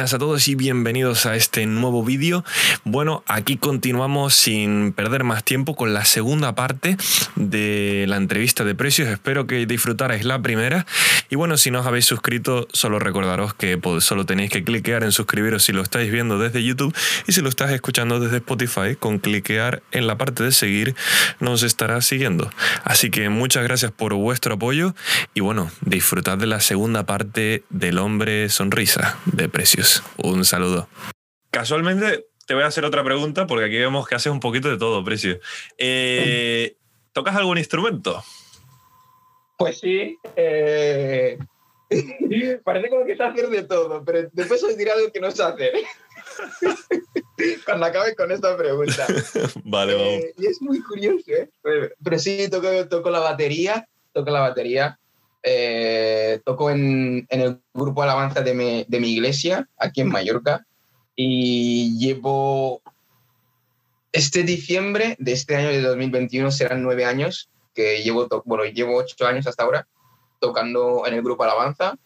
[0.00, 2.42] buenas a todos y bienvenidos a este nuevo vídeo.
[2.84, 6.96] Bueno, aquí continuamos sin perder más tiempo con la segunda parte
[7.36, 9.08] de la entrevista de precios.
[9.08, 10.86] Espero que disfrutarais la primera.
[11.28, 15.12] Y bueno, si no os habéis suscrito, solo recordaros que solo tenéis que cliquear en
[15.12, 16.96] suscribiros si lo estáis viendo desde YouTube
[17.26, 20.94] y si lo estás escuchando desde Spotify, con cliquear en la parte de seguir
[21.40, 22.50] nos estará siguiendo.
[22.84, 24.94] Así que muchas gracias por vuestro apoyo
[25.34, 29.89] y bueno, disfrutad de la segunda parte del hombre sonrisa de precios.
[30.22, 30.88] Un saludo.
[31.50, 34.78] Casualmente te voy a hacer otra pregunta porque aquí vemos que haces un poquito de
[34.78, 35.38] todo, Precios.
[35.78, 36.76] Eh,
[37.12, 38.22] ¿Tocas algún instrumento?
[39.56, 40.18] Pues sí.
[40.36, 41.38] Eh,
[42.64, 45.42] parece como que sabes hacer de todo, pero después os diré algo que no sé
[45.42, 45.72] hacer.
[47.64, 49.06] Cuando acabe con esta pregunta.
[49.64, 50.08] vale, vamos.
[50.08, 51.50] Eh, y es muy curioso, ¿eh?
[51.62, 54.98] Pero, sí, toco, toco, la batería, toco la batería.
[55.42, 60.66] Eh, toco en, en, el grupo Alabanza de mi, de mi iglesia, aquí en Mallorca.
[61.16, 62.82] Y llevo
[64.12, 69.26] este diciembre de este año de 2021 serán nueve años que llevo, bueno, llevo ocho
[69.26, 69.86] años hasta ahora
[70.40, 71.96] tocando en el grupo Alabanza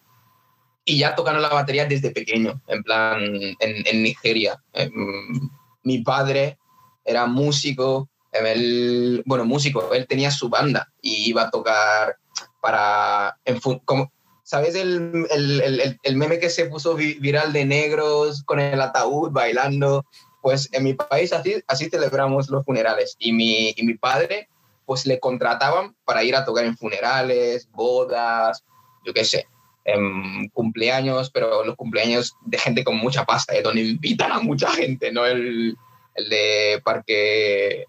[0.84, 4.62] y ya tocando la batería desde pequeño, en plan, en, en Nigeria.
[4.72, 5.48] Em,
[5.82, 6.58] mi padre
[7.04, 12.16] era músico, él, bueno, músico, él tenía su banda y iba a tocar
[12.64, 14.10] para, en, como,
[14.42, 19.32] ¿sabes el, el, el, el, meme que se puso viral de negros con el ataúd
[19.32, 20.06] bailando?
[20.40, 24.48] Pues en mi país así, así celebramos los funerales y mi, y mi padre
[24.86, 28.64] pues le contrataban para ir a tocar en funerales, bodas,
[29.04, 29.46] yo qué sé,
[29.84, 33.60] en cumpleaños, pero los cumpleaños de gente con mucha pasta, ¿eh?
[33.60, 35.76] donde invitan a mucha gente, no el,
[36.14, 37.84] el de parque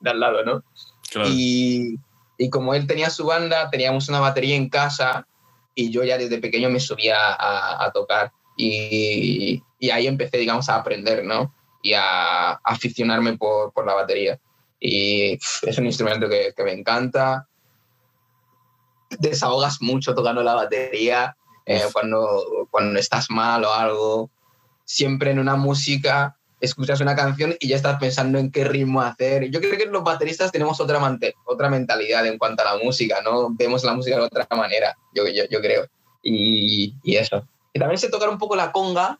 [0.00, 0.64] de al lado, ¿no?
[1.10, 1.28] Claro.
[1.30, 1.98] Y,
[2.38, 5.26] y, como él tenía su banda, teníamos una batería en casa
[5.74, 10.68] y yo ya desde pequeño me subía a, a tocar y, y, ahí empecé, digamos,
[10.68, 11.54] a aprender, ¿no?
[11.82, 14.40] Y a, a aficionarme por, por, la batería.
[14.78, 17.48] Y pff, es un instrumento que, que me encanta
[19.18, 21.36] desahogas mucho tocando la batería,
[21.66, 24.30] eh, cuando, cuando estás mal o algo.
[24.84, 29.50] Siempre en una música escuchas una canción y ya estás pensando en qué ritmo hacer.
[29.50, 31.00] Yo creo que los bateristas tenemos otra,
[31.44, 33.48] otra mentalidad en cuanto a la música, ¿no?
[33.54, 35.86] Vemos la música de otra manera, yo, yo, yo creo.
[36.22, 37.46] Y, y, eso.
[37.72, 39.18] Y también sé tocar un poco la conga,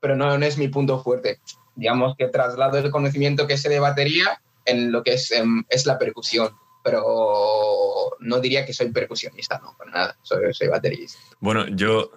[0.00, 1.40] pero no, no es mi punto fuerte.
[1.74, 5.86] Digamos que traslado el conocimiento que sé de batería en lo que es, en, es
[5.86, 6.50] la percusión
[6.86, 11.18] pero no diría que soy percusionista, no, para nada, soy, soy baterista.
[11.40, 12.12] Bueno, yo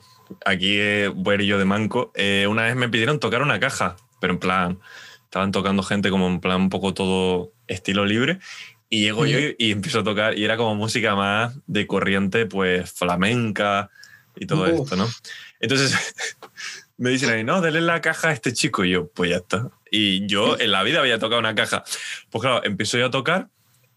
[0.45, 2.11] aquí eh, voy a ir yo de manco.
[2.13, 4.79] Eh, una vez me pidieron tocar una caja, pero en plan,
[5.25, 8.39] estaban tocando gente como en plan un poco todo estilo libre.
[8.89, 9.31] Y llego ¿Sí?
[9.31, 13.91] yo y, y, empiezo a tocar, y era como música más de corriente, pues flamenca
[14.35, 14.83] y todo Uf.
[14.83, 15.07] esto, ¿no?
[15.59, 15.95] Entonces
[16.97, 18.83] me dicen ahí, no, dale la caja a este chico.
[18.85, 19.69] Y yo, pues ya está.
[19.91, 21.83] Y yo en la vida había tocado una caja.
[22.29, 23.49] Pues claro, empiezo yo a tocar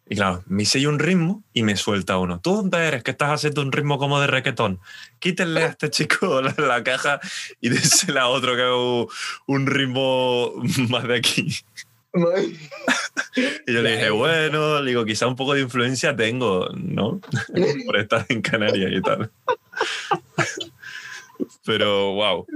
[0.08, 2.40] y claro, me hice un ritmo y me suelta uno.
[2.40, 3.02] ¿Tú dónde eres?
[3.02, 4.80] Que estás haciendo un ritmo como de requetón.
[5.20, 7.20] Quítenle a este chico la, la caja
[7.60, 8.76] y désela a otro que haga
[9.46, 10.52] un ritmo
[10.88, 11.54] más de aquí.
[13.66, 17.20] y yo le dije, bueno, digo, quizá un poco de influencia tengo, ¿no?
[17.86, 19.30] Por estar en Canarias y tal.
[21.64, 22.46] Pero, wow.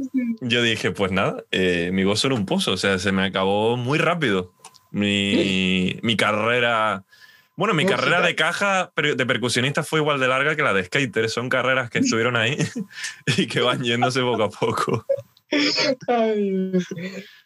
[0.43, 3.77] Yo dije, pues nada, eh, mi gozo era un pozo, o sea, se me acabó
[3.77, 4.53] muy rápido
[4.91, 7.05] mi, mi carrera
[7.57, 7.99] bueno, mi Música.
[7.99, 11.31] carrera de caja de percusionista fue igual de larga que la de skater.
[11.31, 12.57] Son carreras que estuvieron ahí
[13.37, 15.07] y que van yéndose poco a poco.
[16.09, 16.73] Ay.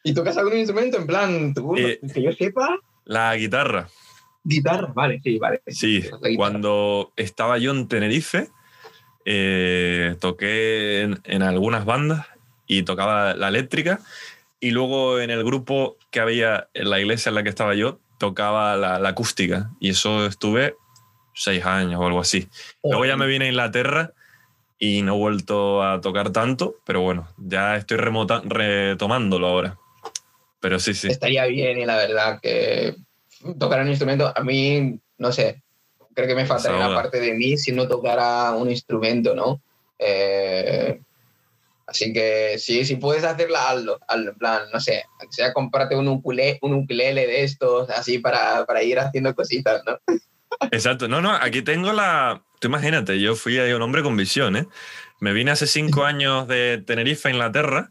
[0.03, 2.79] ¿Y tocas algún instrumento en plan, tú, eh, que yo sepa?
[3.05, 3.89] La guitarra.
[4.43, 5.63] Guitarra, vale, sí, vale.
[5.67, 6.05] Sí,
[6.37, 8.49] cuando estaba yo en Tenerife,
[9.27, 12.27] eh, toqué en, en algunas bandas
[12.67, 14.01] y tocaba la eléctrica.
[14.59, 18.01] Y luego en el grupo que había en la iglesia en la que estaba yo,
[18.21, 20.77] tocaba la, la, acústica y eso estuve
[21.35, 22.47] seis años o algo así.
[22.85, 24.13] Luego ya me vine a Inglaterra
[24.79, 29.79] y no he vuelto a tocar tanto, pero bueno, ya estoy remota, retomándolo ahora.
[30.61, 31.09] Pero sí, sí.
[31.09, 32.95] Estaría bien y la verdad que
[33.59, 35.63] tocar un instrumento, a mí, no sé,
[36.15, 39.63] creo que me faltaría una parte de mí si no tocara un instrumento, ¿no?
[39.99, 41.01] Eh,
[41.91, 44.31] Así que sí, si puedes hacerla, hazlo, hazlo.
[44.31, 48.65] En plan, no sé, aunque sea comprarte un ukulele, un ukulele de estos, así para,
[48.65, 49.99] para ir haciendo cositas, ¿no?
[50.71, 51.09] Exacto.
[51.09, 52.45] No, no, aquí tengo la...
[52.61, 54.69] Tú imagínate, yo fui ahí un hombre con visión, ¿eh?
[55.19, 57.91] Me vine hace cinco años de Tenerife, Inglaterra,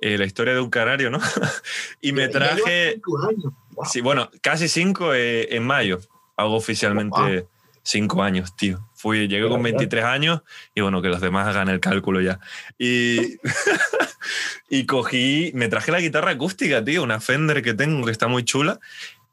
[0.00, 1.18] eh, la historia de un canario, ¿no?
[2.00, 3.00] y me traje...
[3.04, 3.84] Wow.
[3.90, 5.98] Sí, bueno, casi cinco eh, en mayo
[6.36, 7.20] hago oficialmente...
[7.20, 7.48] Wow.
[7.84, 8.88] Cinco años, tío.
[8.94, 10.40] Fui, llegué con 23 años
[10.74, 12.40] y bueno, que los demás hagan el cálculo ya.
[12.78, 13.36] Y,
[14.68, 18.44] y cogí, me traje la guitarra acústica, tío, una Fender que tengo que está muy
[18.44, 18.80] chula.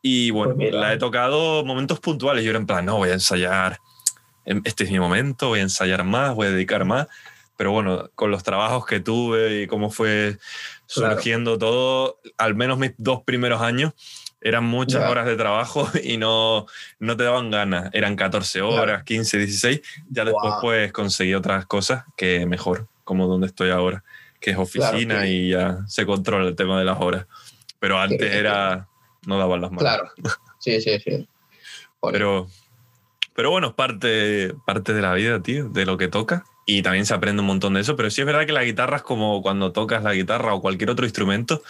[0.01, 2.44] Y bueno, Pues la he tocado momentos puntuales.
[2.44, 3.80] Yo era en plan, no, voy a ensayar,
[4.45, 7.07] em, este es mi momento, voy a ensayar más, voy a dedicar más.
[7.56, 10.38] Pero bueno, con los trabajos que tuve y cómo fue
[10.94, 11.13] Claro.
[11.13, 13.94] surgiendo todo, al menos mis dos primeros años,
[14.41, 15.09] eran muchas Ya.
[15.09, 16.65] horas de trabajo y no,
[16.99, 17.89] no te daban ganas.
[17.93, 19.81] Eran 14 horas, 15, 16.
[20.09, 20.61] Ya después Guau.
[20.61, 24.03] pues conseguí otras cosas que mejor, como donde estoy ahora,
[24.39, 27.27] que es oficina Claro, y ya se controla el tema de las horas.
[27.79, 28.88] Pero antes era...
[29.27, 29.83] No daban las manos.
[29.83, 30.11] Claro.
[30.57, 31.27] Sí, sí, sí.
[31.99, 32.13] Joder.
[32.13, 32.47] Pero,
[33.35, 36.43] pero bueno, es parte, parte de la vida, tío, de lo que toca.
[36.65, 37.95] Y también se aprende un montón de eso.
[37.95, 40.89] Pero sí es verdad que la guitarra es como cuando tocas la guitarra o cualquier
[40.89, 41.61] otro instrumento,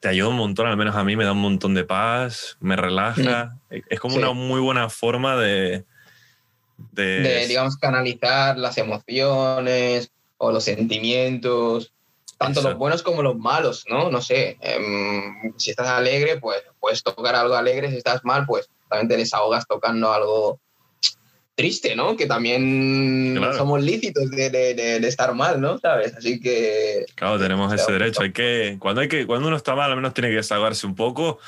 [0.00, 2.74] te ayuda un montón, al menos a mí me da un montón de paz, me
[2.74, 3.56] relaja.
[3.68, 4.20] Es como Sí.
[4.20, 5.84] una muy buena forma de...
[6.92, 11.92] de, de, digamos, canalizar las emociones o los sentimientos,
[12.38, 14.10] tanto los buenos como los malos, ¿no?
[14.10, 18.70] No sé, em, si estás alegre, pues puedes tocar algo alegre, si estás mal, pues
[18.88, 20.58] también te desahogas tocando algo
[21.60, 22.16] triste, ¿no?
[22.16, 23.54] Que también Claro.
[23.56, 25.76] somos lícitos de, de- de- de estar mal, ¿no?
[25.78, 26.14] ¿Sabes?
[26.16, 27.04] Así que...
[27.14, 28.22] Claro, tenemos ese derecho.
[28.22, 30.94] Hay que, cuando, hay que, cuando uno está mal, al menos tiene que desahogarse un
[30.94, 31.38] poco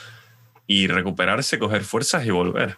[0.66, 2.76] y recuperarse, coger fuerzas y volver.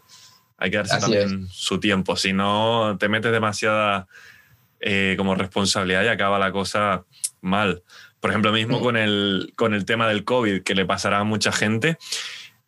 [0.58, 2.14] Hay que darse Así también su tiempo.
[2.16, 4.06] Si no, te metes demasiada
[4.80, 7.04] eh, como responsabilidad y acaba la cosa
[7.40, 7.82] mal.
[8.20, 8.82] Por ejemplo, mismo Mm.
[8.82, 11.98] con, el, con el tema del COVID, que le pasará a mucha gente,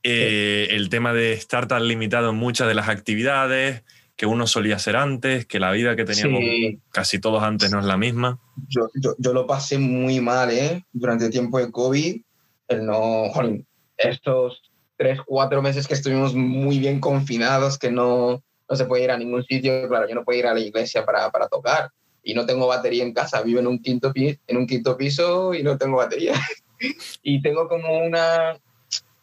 [0.03, 3.83] eh, el tema de estar tan limitado en muchas de las actividades
[4.17, 7.79] que uno solía hacer antes, que la vida que teníamos Sí, casi todos antes no
[7.81, 8.41] es la misma.
[8.69, 10.85] yo, yo, yo lo pasé muy mal, ¿eh?
[10.93, 12.23] Durante el tiempo de COVID,
[12.69, 13.67] el no, jolín,
[13.97, 14.63] estos
[14.97, 19.19] tres, cuatro meses que estuvimos muy bien confinados, que no, no se puede ir a
[19.19, 21.91] ningún sitio, claro, yo no puedo ir a la iglesia para, para tocar
[22.23, 25.53] y no tengo batería en casa, vivo en un quinto, pi- en un quinto piso
[25.55, 26.33] y no tengo batería.
[27.23, 28.57] y tengo como una,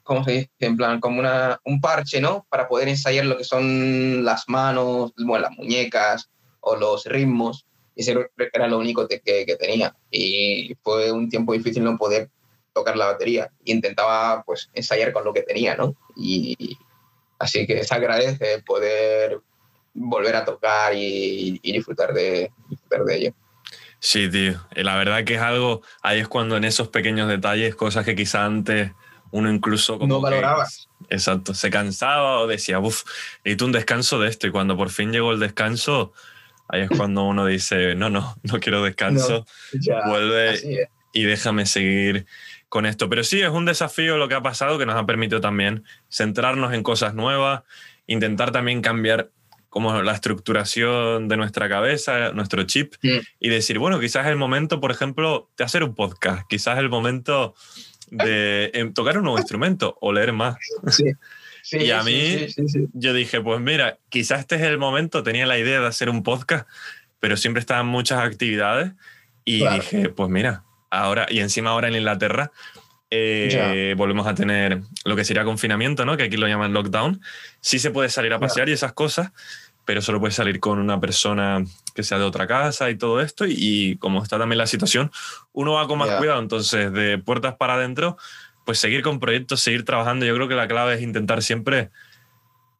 [0.04, 0.52] ¿cómo se dice?
[0.60, 2.46] En plan, como una, un parche, ¿no?
[2.50, 6.30] Para poder ensayar lo que son las manos, bueno, las muñecas
[6.60, 7.66] o los ritmos.
[7.96, 8.16] Y ese
[8.54, 9.96] era lo único que, que- tenía.
[10.12, 12.30] Y fue un tiempo difícil no poder
[12.74, 13.52] tocar la batería.
[13.66, 15.96] Intentaba, pues, ensayar con lo que tenía, ¿no?
[16.16, 16.78] Y
[17.40, 19.40] así que se agradece poder
[19.94, 23.34] volver a tocar y, y disfrutar, de, disfrutar de ello.
[24.00, 24.60] Sí, tío.
[24.76, 28.16] Y La verdad que es algo, ahí es cuando en esos pequeños detalles, cosas que
[28.16, 28.92] quizá antes
[29.34, 30.88] uno incluso como No que- valorabas.
[31.10, 33.04] exacto, se cansaba o decía, uff,
[33.44, 34.48] necesito un descanso de esto.
[34.48, 36.14] Y cuando por fin llegó el descanso,
[36.70, 42.26] ahí es cuando uno dice, no, no, no quiero descanso, Ya, vuelve y déjame seguir
[42.70, 43.10] con esto.
[43.10, 46.74] Pero sí, es un desafío lo que ha pasado que nos ha permitido también centrarnos
[46.74, 47.64] en cosas nuevas,
[48.08, 49.30] intentar también cambiar
[49.70, 53.18] como la estructuración de nuestra cabeza, nuestro chip, Mm.
[53.40, 56.82] y decir, bueno, quizás es el momento, por ejemplo, de hacer un podcast, quizás es
[56.82, 57.56] el momento
[58.14, 60.56] de em, tocar un nuevo instrumento o leer más.
[60.90, 61.06] Sí.
[61.64, 62.86] Sí, Y a mí- sí, sí, sí.
[62.94, 66.22] Yo dije, pues mira, quizás este es el momento, tenía la idea de hacer un
[66.24, 66.68] podcast,
[67.20, 68.92] pero siempre estaban muchas actividades
[69.46, 69.76] y Claro.
[69.76, 72.52] dije, pues mira, ahora, y encima ahora en Inglaterra,
[73.16, 76.18] eh, volvemos a tener lo que sería confinamiento, ¿no?
[76.18, 77.22] Que aquí lo llaman lockdown.
[77.62, 79.32] Sí se puede salir a pasear y esas cosas,
[79.86, 81.64] pero solo puedes salir con una persona
[81.94, 83.46] que sea de otra casa y todo esto.
[83.46, 85.12] Y, y como está también la situación,
[85.52, 86.40] uno va con más cuidado.
[86.40, 88.18] Entonces, de puertas para adentro,
[88.66, 90.26] pues seguir con proyectos, seguir trabajando.
[90.26, 91.90] Yo creo que la clave es intentar siempre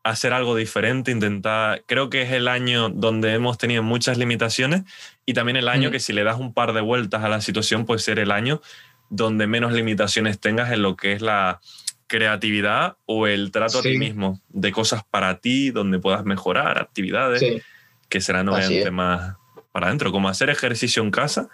[0.04, 4.84] hacer algo diferente, intentar, creo que es el año donde hemos tenido muchas limitaciones
[5.26, 5.92] y también el año Mm.
[5.94, 8.62] que si le das un par de vueltas a la situación puede ser el año
[9.10, 11.62] donde menos limitaciones tengas en lo que es la
[12.08, 17.40] creatividad o el trato a ti mismo, de cosas para ti, donde puedas mejorar, actividades
[17.40, 17.62] Sí,
[18.10, 19.36] que serán obviamente más
[19.72, 21.50] para adentro, como hacer ejercicio en casa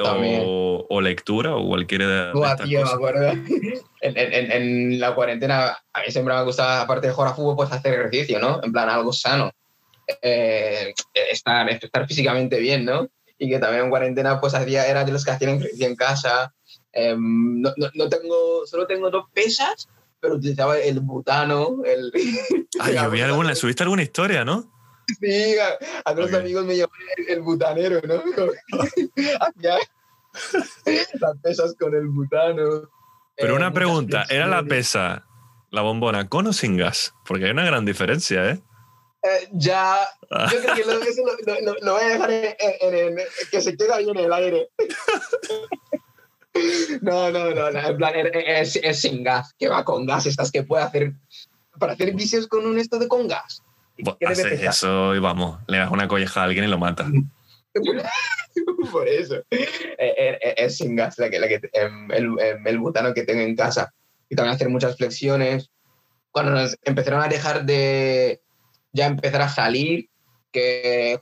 [0.00, 2.96] o, o lectura o cualquier de, de Buah, estas tío, me cosas.
[2.96, 3.32] acuerdo.
[4.02, 7.34] En, en- en- en la cuarentena, a mí siempre me gustaba, aparte de jugar a
[7.34, 8.60] fútbol, pues hacer ejercicio, ¿no?
[8.62, 9.50] En plan, algo sano.
[10.22, 10.92] Eh,
[11.32, 13.08] estar, estar físicamente bien, ¿no?
[13.38, 16.54] Y que también en cuarentena, pues hacía, era de los que hacían ejercicio en casa.
[16.98, 19.86] Eh, no, no- no tengo, solo tengo dos pesas,
[20.18, 22.10] pero utilizaba el butano, el...
[22.80, 24.72] Ah, yo vi alguna, subiste alguna historia, ¿no?
[25.20, 26.38] Sí, a, a los Ok.
[26.40, 28.22] amigos me llaman el, el butanero, ¿no?
[29.40, 29.78] Hacía
[31.20, 32.88] las pesas con el butano.
[33.36, 35.26] Pero eh, una pregunta, ¿era la pesa,
[35.70, 37.14] la bombona, con o sin gas?
[37.26, 38.60] Porque hay una gran diferencia, ¿eh?
[39.22, 40.00] Eh, ya,
[40.30, 43.26] Ah, yo creo que lo, eso lo, lo- lo- voy a dejar en, en- en-
[43.50, 44.68] que se quede ahí en el aire.
[47.02, 50.50] No, no, no, no, en plan, es, es sin gas, que va con gas, estas
[50.50, 51.12] que puede hacer,
[51.78, 53.62] para hacer vicios con un esto de con gas.
[54.20, 57.08] Eso y vamos, le das una colleja a alguien y lo matas.
[58.92, 59.36] Por eso.
[59.50, 63.12] Eh, eh, eh, Es sin gas la que, la que, em, el, em, el butano
[63.12, 63.92] que tengo en casa.
[64.28, 65.70] Y también hacer muchas flexiones.
[66.30, 68.40] Cuando nos empezaron a dejar de
[68.92, 70.08] ya empezar a salir,
[70.52, 71.20] que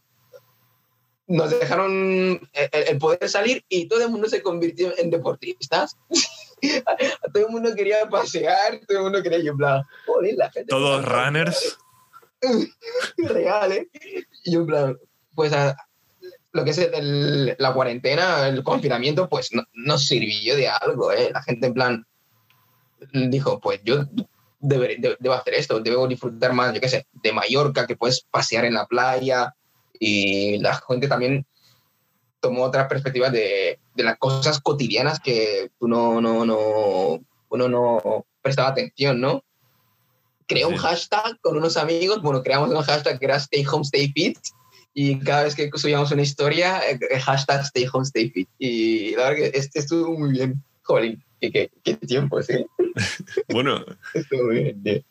[1.27, 1.93] nos dejaron
[2.53, 5.97] el, el poder salir y todo el mundo se convirtió en deportistas.
[7.33, 9.41] todo el mundo quería pasear, todo el mundo quería
[10.07, 10.69] joder, la gente.
[10.69, 11.79] Todos runners.
[13.17, 13.89] real, ¿eh?
[14.45, 14.67] Y yo,
[15.35, 15.77] pues a-
[16.53, 21.31] lo que es el- la cuarentena, el confinamiento, pues no, nos sirvió de algo, ¿eh?
[21.33, 22.07] La gente, en plan,
[23.13, 24.05] dijo, pues yo
[24.61, 28.21] deberé- de- debo hacer esto, debo disfrutar más, yo qué sé, de Mallorca, que puedes
[28.31, 29.55] pasear en la playa,
[29.99, 31.47] y la gente también
[32.41, 38.27] tomó otra perspectiva de, de las cosas cotidianas que tú no, no, no, uno no
[38.43, 39.43] prestaba atención, ¿no?
[40.47, 40.79] Creé un Sí.
[40.81, 44.39] hashtag con unos amigos, bueno, creamos un hashtag que era Stay Home, Stay Fit,
[44.93, 48.49] y cada vez que subíamos una historia, eh, hashtag Stay Home, Stay Fit.
[48.59, 50.63] Y la verdad que este estuvo muy bien.
[50.83, 52.67] Jolín, qué, qué, qué tiempo, sí.
[53.49, 53.83] Bueno,
[54.13, 55.03] Estuvo muy bien, tío.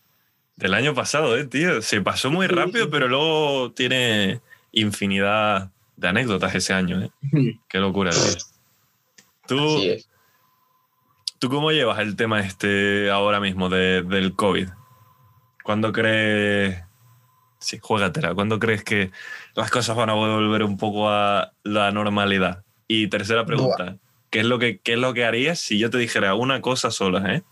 [0.55, 1.81] del año pasado, ¿eh, tío?
[1.81, 4.39] Se pasó muy rápido, pero luego tiene
[4.73, 7.11] infinidad de anécdotas ese año, ¿eh?
[7.69, 8.19] Qué locura, tío.
[9.47, 9.79] ¿Tú.
[11.39, 14.69] ¿Tú cómo llevas el tema este ahora mismo de- del COVID?
[15.63, 16.81] ¿Cuándo crees...
[17.59, 18.33] Sí, juégatela.
[18.33, 19.11] ¿Cuándo crees que
[19.55, 22.63] las cosas van a volver un poco a la normalidad?
[22.87, 23.97] Y tercera pregunta.
[24.29, 26.91] ¿Qué es lo que, qué es lo que harías si yo te dijera una cosa
[26.91, 27.43] sola, eh?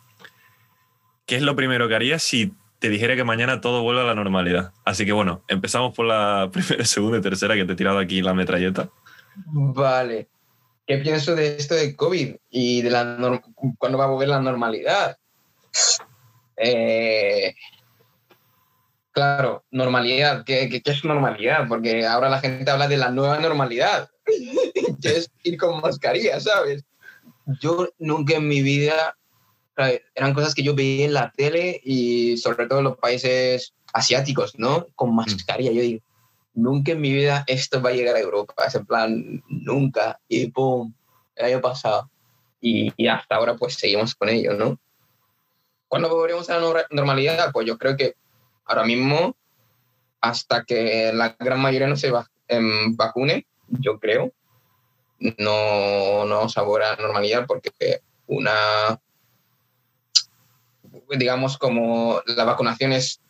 [1.25, 4.15] ¿Qué es lo primero que harías si te dijera que mañana todo vuelve a la
[4.15, 4.73] normalidad?
[4.85, 8.23] Así que bueno, empezamos por la primera, segunda y tercera que te he tirado aquí
[8.23, 8.89] la metralleta.
[9.45, 10.27] Vale.
[10.87, 13.17] ¿Qué pienso de esto de COVID y de la
[13.77, 15.15] cuándo va a volver la normalidad?
[16.57, 17.53] Eh,
[19.11, 20.43] claro, normalidad.
[20.43, 21.67] ¿Qué, qué, qué es normalidad?
[21.67, 24.09] Porque ahora la gente habla de la nueva normalidad,
[25.03, 26.83] que es ir con mascarilla, ¿sabes?
[27.61, 29.15] Yo nunca en mi vida,
[30.15, 34.57] eran cosas que yo veía en la tele y sobre todo en los países asiáticos,
[34.57, 34.87] ¿no?
[34.95, 35.71] Con mascarilla.
[35.71, 36.03] Yo digo,
[36.53, 38.65] nunca en mi vida esto va a llegar a Europa.
[38.67, 40.19] Es en plan, nunca.
[40.27, 40.93] Y pum,
[41.35, 42.09] el año pasado.
[42.59, 44.79] Y, y hasta ahora pues seguimos con ello, ¿no?
[45.87, 47.51] ¿Cuándo volveremos a la nor- normalidad?
[47.51, 48.15] Pues yo creo que
[48.65, 49.35] ahora mismo,
[50.21, 54.31] hasta que la gran mayoría no se va, em, vacune, yo creo,
[55.19, 57.71] no, no vamos a volver a la normalidad porque
[58.27, 58.99] una,
[61.17, 63.21] digamos, como la vacunación es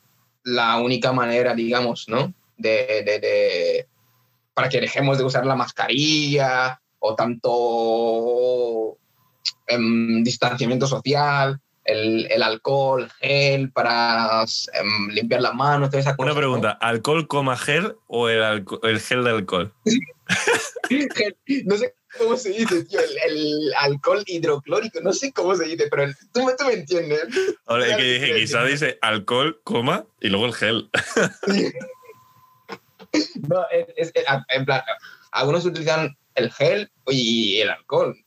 [0.44, 2.34] la única manera, digamos, ¿no?
[2.58, 3.88] De, de- de-
[4.54, 8.98] para que dejemos de usar la mascarilla o tanto
[9.68, 16.24] em, distanciamiento social, el, el alcohol, gel para em, limpiar las manos, toda esa cosa.
[16.26, 16.38] Una ¿no?
[16.40, 19.74] pregunta, ¿alcohol coma gel o el, el gel de alcohol?
[21.66, 25.88] No sé cómo se dice, tío, el, el alcohol hidroclórico, no sé cómo se dice,
[25.90, 27.24] pero el- tú, me- tú me entiendes.
[27.66, 30.90] Ahora es que dije, quizá dice alcohol, coma, y luego el gel.
[33.50, 34.82] No, es, es- es- en plan,
[35.32, 38.18] algunos utilizan el gel y el alcohol.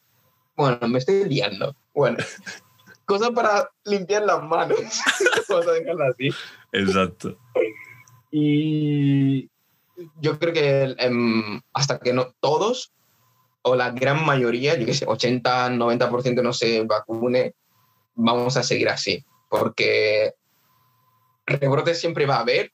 [0.57, 1.75] Bueno, me estoy liando.
[1.95, 2.19] Bueno,
[3.07, 4.79] cosa para limpiar las manos.
[5.49, 6.31] Vamos a dejarlo así.
[6.73, 7.39] Exacto.
[8.31, 9.49] Y
[10.21, 12.93] yo creo que em, hasta que no todos,
[13.67, 17.55] o la gran mayoría, yo qué sé, 80, 90% no se vacune,
[18.15, 19.25] vamos a seguir así.
[19.49, 20.35] Porque
[21.47, 22.73] rebrotes siempre va a haber.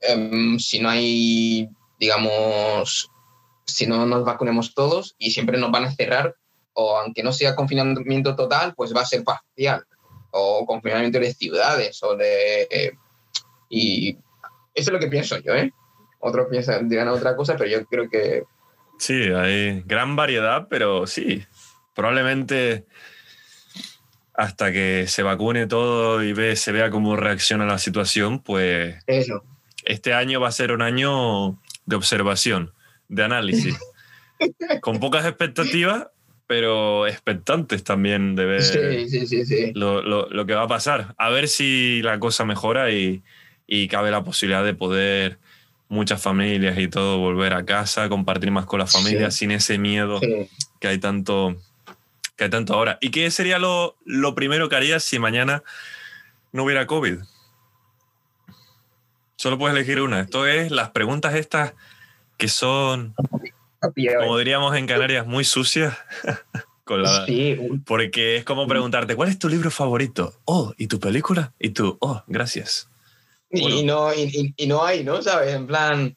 [0.00, 3.10] em, si no hay, digamos,
[3.64, 6.34] si no nos vacunemos todos y siempre nos van a cerrar,
[6.74, 9.84] o aunque no sea confinamiento total, pues va a ser parcial.
[10.32, 12.62] O confinamiento de ciudades, o de.
[12.70, 12.92] eh,
[13.70, 14.18] y
[14.74, 15.72] eso es lo que pienso yo, ¿eh?
[16.18, 18.44] Otros piensan, dirán otra cosa, pero yo creo que
[18.98, 21.44] Sí, hay gran variedad, pero sí,
[21.94, 22.84] probablemente
[24.34, 29.44] hasta que se vacune todo y ve, se vea cómo reacciona la situación, pues eso.
[29.84, 32.72] este año va a ser un año de observación,
[33.08, 33.76] de análisis,
[34.80, 36.08] con pocas expectativas,
[36.46, 39.72] pero expectantes también de ver Sí, sí, sí, sí.
[39.74, 41.14] lo, lo- lo que va a pasar.
[41.16, 43.22] A ver si la cosa mejora y,
[43.66, 45.38] y cabe la posibilidad de poder
[45.94, 49.38] muchas familias y todo volver a casa, compartir más con la familia Sí.
[49.38, 50.48] sin ese miedo sí.
[50.80, 51.56] que hay tanto
[52.36, 52.98] que hay tanto ahora.
[53.00, 55.62] ¿Y qué sería lo, lo primero que harías si mañana
[56.52, 57.18] no hubiera COVID?
[59.36, 60.20] Solo puedes elegir una.
[60.20, 61.74] Esto es las preguntas estas
[62.36, 63.14] que son,
[63.80, 65.96] como diríamos en Canarias, muy sucias.
[66.84, 70.34] con la, Sí, porque es como preguntarte, ¿cuál es tu libro favorito?
[70.44, 71.52] Oh, ¿y tu película?
[71.58, 72.88] Y tú, oh, gracias.
[73.54, 75.22] Y, no, y, y, no hay, ¿no?
[75.22, 75.54] ¿Sabes?
[75.54, 76.16] En plan,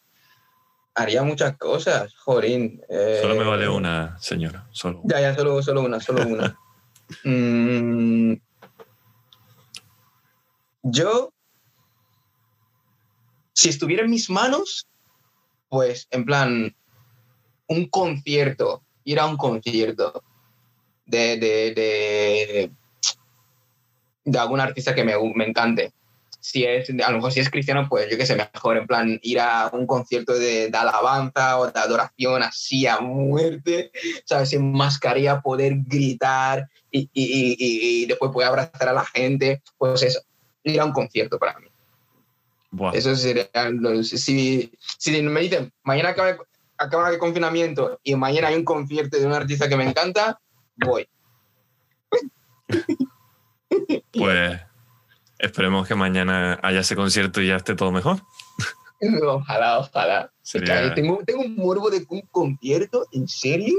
[0.95, 2.81] haría muchas cosas, jorín.
[3.21, 5.01] solo me vale eh, una, señora, solo.
[5.05, 6.57] Ya, ya, solo, solo una, solo una.
[7.23, 8.33] Mm,
[10.83, 11.31] yo,
[13.53, 14.85] si estuviera en mis manos,
[15.69, 16.75] pues, en plan,
[17.67, 20.21] un concierto, ir a un concierto
[21.05, 22.71] de, de, de,
[24.25, 25.93] de algún artista que me, me encante
[26.47, 29.19] si es, a lo mejor si es cristiano, pues yo qué sé, mejor en plan
[29.21, 33.91] ir a un concierto de, alabanza o de adoración así a muerte,
[34.23, 34.49] ¿sabes?
[34.51, 40.21] Sin mascarilla, poder gritar y, y, y, después poder abrazar a la gente, pues eso,
[40.63, 41.67] ir a un concierto para mí.
[42.93, 43.49] Eso sería,
[44.03, 46.37] si, si me dicen, mañana acaba,
[46.77, 50.39] acaba el confinamiento y mañana hay un concierto de un artista que me encanta,
[50.77, 51.09] voy.
[54.13, 54.66] Pues
[55.39, 58.21] Esperemos que mañana haya ese concierto y ya esté todo mejor.
[59.23, 60.31] Ojalá, ojalá.
[60.95, 63.75] Tengo, tengo, un morbo de un concierto, ¿en serio?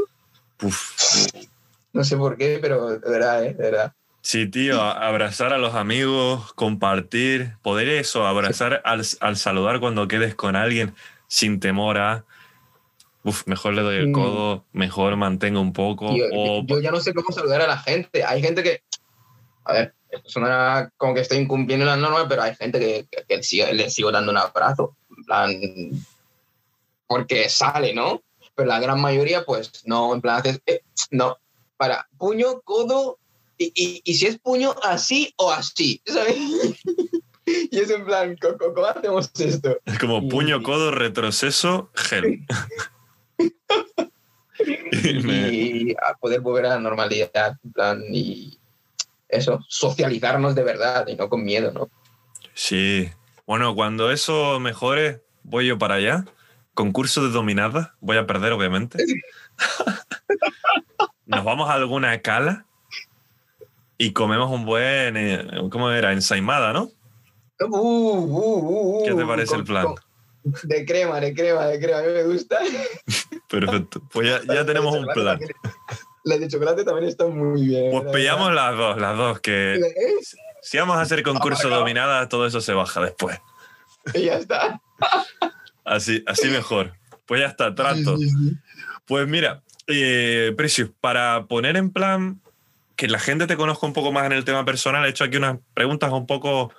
[1.93, 3.55] No sé por qué, pero de verdad, ¿eh?
[3.55, 3.93] de verdad.
[4.21, 10.37] Sí, tío, abrazar a los amigos, compartir, poder eso, abrazar al, al, saludar cuando quedes
[10.37, 10.95] con alguien
[11.27, 12.25] sin temor a,
[13.25, 14.13] uf, mejor le doy el mm.
[14.13, 16.15] codo, mejor mantengo un poco.
[16.15, 18.25] yo ya no sé cómo saludar a la gente.
[18.25, 18.83] Hay gente que,
[19.65, 23.91] a ver, suena como que estoy incumpliendo las normas, pero hay gente que, que, le
[23.91, 25.61] sigo dando un abrazo, en plan,
[27.07, 28.23] porque sale, ¿no?
[28.55, 31.39] Pero la gran mayoría, pues no, en plan, haces, eh, no,
[31.77, 33.19] para puño, codo,
[33.57, 36.37] y, y, y, si es puño, así o así, ¿sabes?
[37.47, 39.79] y es en plan, ¿cómo, hacemos esto?
[39.85, 42.45] Es como puño, codo, retroceso, gel.
[45.53, 48.58] y, a poder volver a la normalidad, en plan, y
[49.29, 51.91] eso, socializarnos de verdad y no con miedo, ¿no?
[52.55, 53.11] Sí.
[53.47, 56.25] Bueno, cuando eso mejore, voy yo para allá.
[56.75, 57.95] Concurso de dominada.
[58.01, 59.05] Voy a perder, obviamente.
[61.27, 62.67] Nos vamos a alguna cala
[63.99, 65.17] y comemos un buen.
[65.17, 66.13] Eh, ¿Cómo era?
[66.13, 66.91] Ensaimada, ¿no?
[67.61, 69.87] Uh, uh, uh, ¿Qué te parece el plan?
[70.63, 71.99] De crema, de crema, de crema.
[71.99, 72.59] A mí me gusta.
[73.49, 74.01] Perfecto.
[74.13, 75.39] Pues ya, ya tenemos un plan.
[76.29, 77.91] Las de chocolate también están muy bien.
[77.91, 79.81] Pues pillamos las dos, las dos, que
[80.61, 83.41] si vamos a hacer concurso dominada, todo eso se baja después.
[84.13, 84.79] Y ya está.
[85.87, 86.93] Así, así mejor.
[87.25, 88.19] Pues ya está, trato.
[89.07, 92.43] Pues mira, eh, Precious, para poner en plan
[92.95, 95.39] que la gente te conozca un poco más en el tema personal, he hecho aquí
[95.39, 96.75] unas preguntas un poco,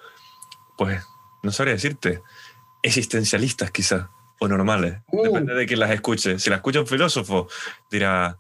[0.78, 1.04] pues,
[1.42, 2.22] no sabría decirte,
[2.84, 4.06] existencialistas quizás,
[4.40, 5.00] o normales.
[5.08, 5.24] Uh.
[5.24, 6.38] Depende de quién las escuche.
[6.38, 7.48] Si la escucha un filósofo,
[7.90, 8.38] dirá,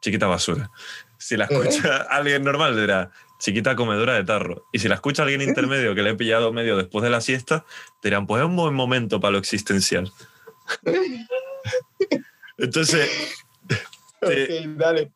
[0.00, 0.70] chiquita basura.
[1.18, 4.66] Si la escucha alguien normal, dirá, chiquita comedora de tarro.
[4.72, 7.64] Y si la escucha alguien intermedio que le he pillado medio después de la siesta,
[8.02, 10.12] dirán, pues es un buen momento para lo existencial.
[12.58, 13.36] Entonces,
[14.76, 15.12] dale.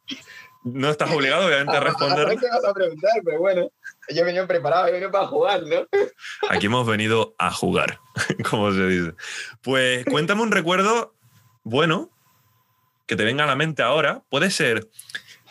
[0.65, 2.29] no estás obligado, obviamente, a, responder.
[2.29, 3.71] No vas a preguntar, pero bueno,
[4.09, 5.87] yo venía preparado, yo venía para jugar, ¿no?
[6.49, 8.01] Aquí hemos venido a jugar,
[8.51, 9.13] como se dice.
[9.63, 11.15] Pues cuéntame un recuerdo
[11.63, 12.14] bueno
[13.07, 14.89] que te venga a la mente ahora puede ser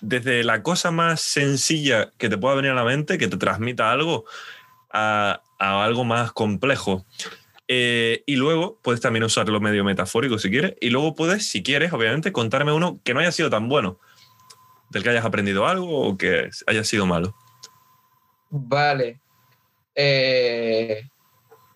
[0.02, 3.92] desde la cosa más sencilla que te pueda venir a la mente, que te transmita
[3.92, 4.26] algo,
[4.92, 7.06] a, algo más complejo.
[7.70, 10.76] Eh, y luego puedes también usarlo medio metafórico si quieres.
[10.82, 13.98] Y luego puedes, si quieres, obviamente, contarme uno que no haya sido tan bueno,
[14.90, 17.34] del que hayas aprendido algo o que haya sido malo.
[18.50, 19.22] Vale.
[19.96, 21.08] Eh,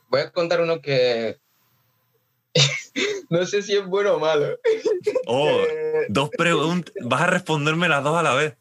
[0.10, 1.40] voy a contar uno que
[3.30, 4.58] no sé si es bueno o malo.
[5.26, 6.94] Oh, eh, dos preguntas.
[7.02, 8.56] Vas a responderme las dos a la vez.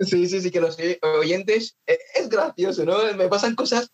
[0.00, 0.76] Sí, sí, sí, que los
[1.20, 1.76] oyentes.
[1.86, 2.98] Eh, es gracioso, ¿no?
[3.14, 3.90] Me pasan cosas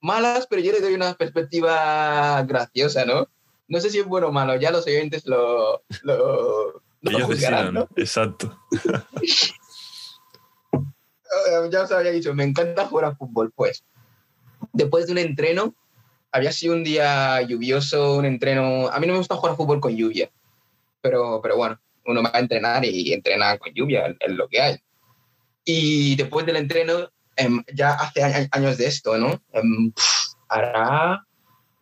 [0.00, 3.28] malas, pero yo le doy una perspectiva graciosa, ¿no?
[3.66, 5.82] No sé si es bueno o malo, ya los oyentes lo.
[6.02, 7.88] lo, juzgarán, ¿no?
[7.96, 8.58] Exacto.
[11.70, 13.84] ya os había dicho, me encanta jugar a fútbol, pues.
[14.72, 15.74] Después de un entreno,
[16.32, 18.88] había sido un día lluvioso, un entreno.
[18.88, 20.30] A mí no me gusta jugar fútbol con lluvia,
[21.00, 24.76] pero, pero bueno, uno va a entrenar y entrena con lluvia, es lo que hay.
[25.64, 29.40] Y después del entreno, em, ya hace años de esto, ¿no?
[29.52, 29.92] Em,
[30.48, 31.24] hará.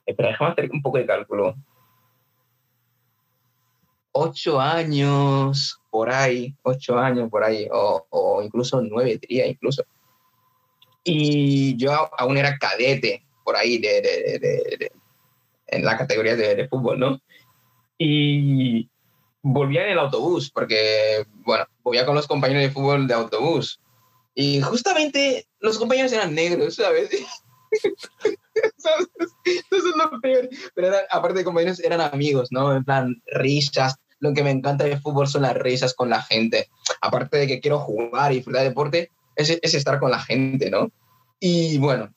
[0.04, 1.56] Espera, déjame hacer un poco de cálculo.
[4.12, 9.84] Ocho años por ahí, ocho años por ahí, o, o incluso nueve, diría incluso.
[11.04, 14.38] Y yo aún era cadete, por ahí de, de,
[14.76, 14.92] de,
[15.68, 17.20] en la categoría de, fútbol, ¿no?
[17.96, 18.90] Y
[19.40, 23.80] volvía en el autobús, porque, bueno, volvía con los compañeros de fútbol de autobús.
[24.34, 27.08] Y justamente los compañeros eran negros, ¿sabes?
[28.78, 29.08] ¿Sabes?
[30.74, 32.74] Pero eran, aparte de compañeros, eran amigos, ¿no?
[32.74, 33.94] En plan, risas.
[34.18, 36.68] Lo que me encanta del fútbol son las risas con la gente.
[37.00, 40.68] Aparte de que quiero jugar y disfrutar de deporte, es, es estar con la gente,
[40.68, 40.90] ¿no?
[41.38, 42.12] Y bueno,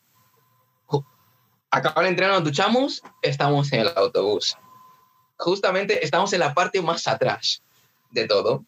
[1.71, 4.57] acaba el entreno, nos duchamos, estamos en el autobús.
[5.37, 7.61] Justamente estamos en la parte más atrás
[8.11, 8.65] de todo,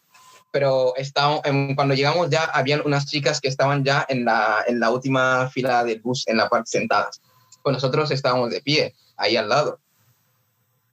[0.50, 1.42] pero estamos,
[1.74, 5.84] cuando llegamos ya habían unas chicas que estaban ya en la, en la última fila
[5.84, 7.20] del bus, en la parte sentadas.
[7.62, 9.80] Pues nosotros estábamos de pie, ahí al lado.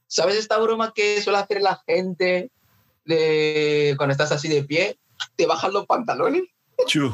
[0.08, 2.52] ¿Sabes esta broma que suele hacer la gente
[3.06, 4.98] de, cuando estás así de pie?
[5.36, 6.44] Te bajan los pantalones.
[6.88, 7.12] Chu.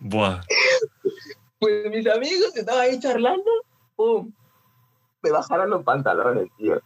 [0.00, 0.42] Buah.
[1.58, 3.50] Pues mis amigos estaban ahí charlando,
[3.96, 4.32] ¡pum!
[5.22, 6.80] Me bajaron los pantalones, tío.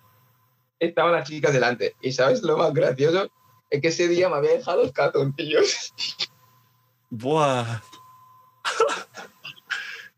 [0.79, 1.95] Estaban las chicas delante.
[2.01, 3.31] Y ¿sabes lo más gracioso?
[3.71, 5.93] Es que ese día me había dejado los calzoncillos.
[7.11, 7.81] Buah.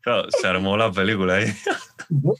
[0.01, 1.53] Claro, se armó la película ahí.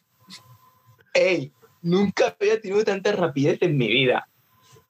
[1.13, 1.51] Ey,
[1.81, 4.27] nunca había tenido tanta rapidez en mi vida.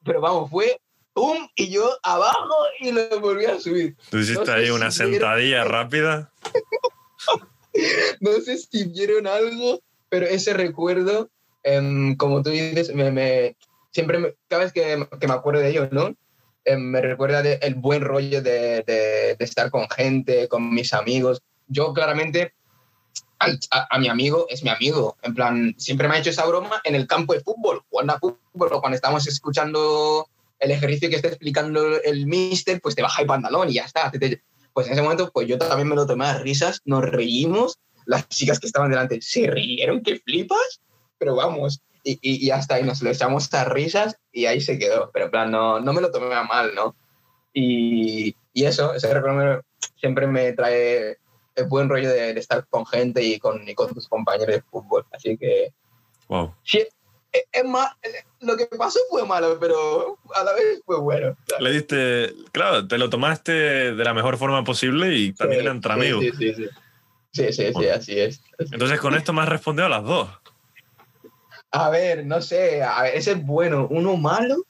[0.04, 0.80] Pero vamos, fue
[1.14, 1.48] ¡pum!
[1.56, 3.96] Y yo abajo y lo volví a subir.
[4.12, 6.32] ¿Tú hiciste ahí una sentadilla rápida?
[8.20, 11.30] no sé si vieron algo, pero ese recuerdo,
[11.64, 13.56] em, como tú dices, me,
[13.92, 16.16] siempre, cada vez que, me acuerdo de ellos, ¿no?
[16.64, 21.42] Em, me recuerda el buen rollo de, estar con gente, con mis amigos.
[21.68, 22.54] Yo claramente,
[23.40, 25.18] a, mi amigo es mi amigo.
[25.22, 28.80] En plan, siempre me ha hecho esa broma en el campo de fútbol, cuando, fútbol,
[28.80, 30.28] cuando estamos escuchando
[30.60, 34.10] el ejercicio que está explicando el mister, pues te baja el pantalón y ya está
[34.76, 38.28] pues en ese momento, pues yo también me lo tomé a risas, nos reímos, las
[38.28, 40.82] chicas que estaban delante se rieron, que flipas,
[41.18, 45.12] pero vamos, y, y, hasta ahí nos lo echamos a risas y ahí se quedó,
[45.14, 46.94] pero en plan, no, no me lo tomé a mal, ¿no?
[47.54, 49.62] Y, y eso, ese recuerdo
[49.96, 51.20] siempre me trae
[51.56, 55.06] el buen rollo de, estar con gente y con, y con tus compañeros de fútbol,
[55.14, 55.70] así que...
[56.28, 56.54] Wow.
[56.64, 56.86] Sí,
[57.52, 57.92] es más,
[58.40, 61.36] lo que pasó fue malo, pero a la vez fue bueno.
[61.60, 63.52] Le diste, claro, te lo tomaste
[63.94, 66.24] de la mejor forma posible y también sí, entre amigos.
[66.24, 66.70] Sí, sí, sí.
[67.32, 68.42] Sí, sí, sí, así es.
[68.58, 70.30] Entonces con esto me has respondido a las dos.
[71.72, 73.88] A ver, no sé, a ver, ese es bueno.
[73.90, 74.64] ¿Uno malo?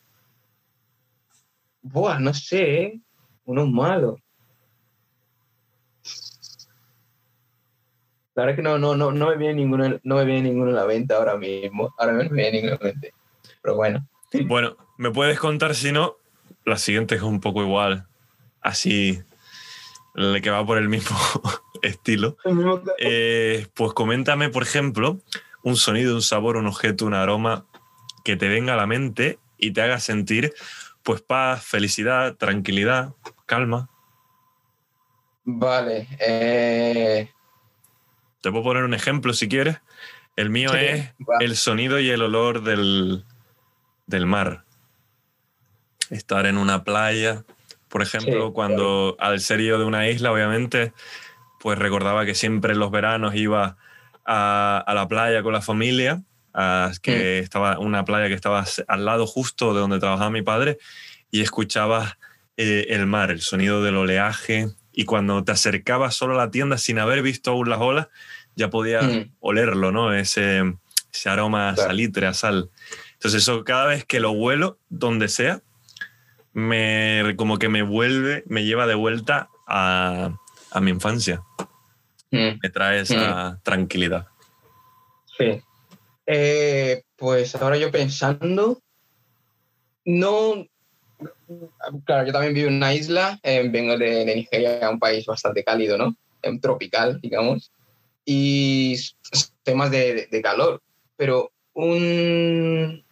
[1.84, 2.99] Buah, no sé, ¿eh?
[3.43, 4.17] Uno malo.
[8.36, 10.69] La verdad es que no, no, no, no me viene ninguno, no me viene ninguno
[10.69, 11.95] en la venta ahora mismo.
[11.98, 13.13] Ahora mismo no me viene ninguno en la mente.
[13.62, 14.08] Pero bueno.
[14.45, 16.17] Bueno, me puedes contar si no.
[16.65, 18.08] La siguiente es un poco igual.
[18.62, 19.21] Así.
[20.15, 21.17] El que va por el mismo
[21.82, 22.38] estilo.
[22.43, 22.82] El mismo...
[23.00, 25.19] Eh, pues coméntame, por ejemplo,
[25.63, 27.65] un sonido, un sabor, un objeto, un aroma
[28.26, 30.54] que te venga a la mente y te haga sentir
[31.04, 33.13] pues paz, felicidad, tranquilidad,
[33.45, 33.89] calma.
[35.45, 36.08] Vale.
[36.19, 37.30] Eh...
[38.46, 39.80] Te puedo poner un ejemplo si quieres.
[40.36, 43.26] El mío Sí, es el sonido y el olor del,
[44.06, 44.66] del mar.
[46.12, 47.44] Estar en una playa,
[47.90, 50.94] por ejemplo, Sí, cuando al ser yo de una isla, obviamente,
[51.60, 53.78] pues recordaba que siempre en los veranos iba
[54.24, 56.22] a, a la playa con la familia,
[56.54, 60.78] a- que estaba una playa que estaba al lado justo de donde trabajaba mi padre,
[61.32, 62.20] y escuchabas
[62.58, 66.78] eh, el mar, el sonido del oleaje, y cuando te acercabas solo a la tienda
[66.78, 68.08] sin haber visto aún las olas,
[68.56, 69.32] ya podías Mm.
[69.42, 70.14] olerlo, ¿no?
[70.14, 70.62] Ese,
[71.14, 72.70] ese aroma a salitre, a sal.
[73.14, 75.62] Entonces eso cada vez que lo huelo, donde sea,
[76.54, 80.38] me, como que me vuelve, me lleva de vuelta a,
[80.72, 81.42] a mi infancia.
[82.32, 84.28] Mm, Me trae esa tranquilidad.
[85.38, 85.62] sí.
[86.28, 88.82] Eh, pues ahora yo pensando,
[90.06, 90.66] no,
[92.06, 95.64] claro, yo también vivo en una isla, eh, vengo de, de Nigeria, un país bastante
[95.64, 96.16] cálido, ¿no?
[96.42, 97.72] Em, tropical, digamos,
[98.26, 98.96] y
[99.64, 100.82] temas de- de calor,
[101.16, 103.04] pero un,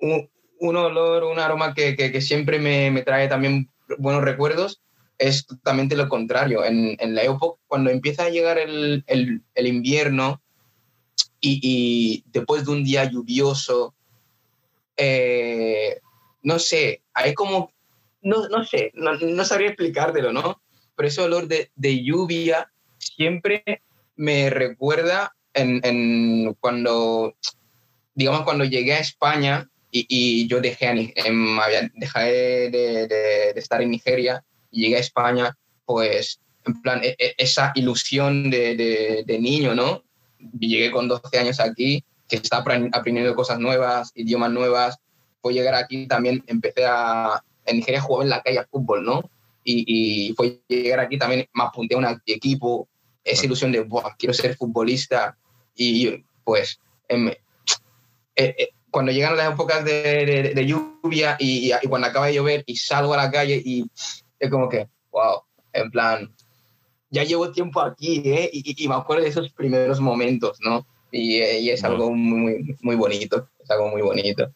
[0.00, 3.68] un, un olor, un aroma que, que- que siempre me, me trae también
[3.98, 4.80] buenos recuerdos
[5.18, 6.64] es totalmente lo contrario.
[6.64, 10.40] En, en la época, cuando empieza a llegar el, el- el invierno
[11.40, 13.94] y, y después de un día lluvioso,
[14.96, 16.00] eh,
[16.42, 17.72] no sé, hay como,
[18.22, 20.60] no, no sé, no, no sabría explicártelo, ¿no?
[20.96, 23.82] Pero ese olor de, de lluvia siempre
[24.16, 27.34] me recuerda en, en cuando,
[28.14, 31.58] digamos, cuando llegué a España y, y yo dejé, Ni- em,
[31.94, 37.14] dejé de, de- de estar en Nigeria y llegué a España, pues, en plan, e-
[37.18, 38.74] e- esa ilusión de,
[39.26, 40.04] de- niño, ¿no?
[40.58, 44.98] Llegué con 12 años aquí, que está apren- aprendiendo cosas nuevas, idiomas nuevas.
[45.40, 47.42] Fue llegar aquí también, empecé a...
[47.64, 49.30] En Nigeria jugaba en la calle al fútbol, ¿no?
[49.62, 49.84] Y,
[50.30, 52.88] y fue llegar aquí también, me apunté a un equipo,
[53.24, 55.36] esa ilusión de, Buah, quiero ser futbolista.
[55.74, 57.36] Y pues em, eh,
[58.36, 62.76] eh, cuando llegan las épocas de, de, lluvia y, y, cuando acaba de llover y
[62.76, 63.84] salgo a la calle y
[64.38, 66.34] es como que, wow, en plan,
[67.10, 68.48] ya llevo tiempo aquí, ¿eh?
[68.52, 70.86] Y, y me acuerdo de esos primeros momentos, ¿no?
[71.10, 74.50] Y, y es algo muy, muy bonito, es algo muy bonito.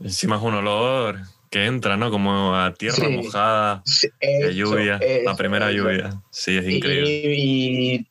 [0.00, 2.10] Encima es un olor que entra, ¿no?
[2.10, 3.82] Como a tierra mojada,
[4.20, 6.22] de lluvia, la primera lluvia.
[6.30, 7.34] Sí, es increíble.
[7.36, 8.06] Y,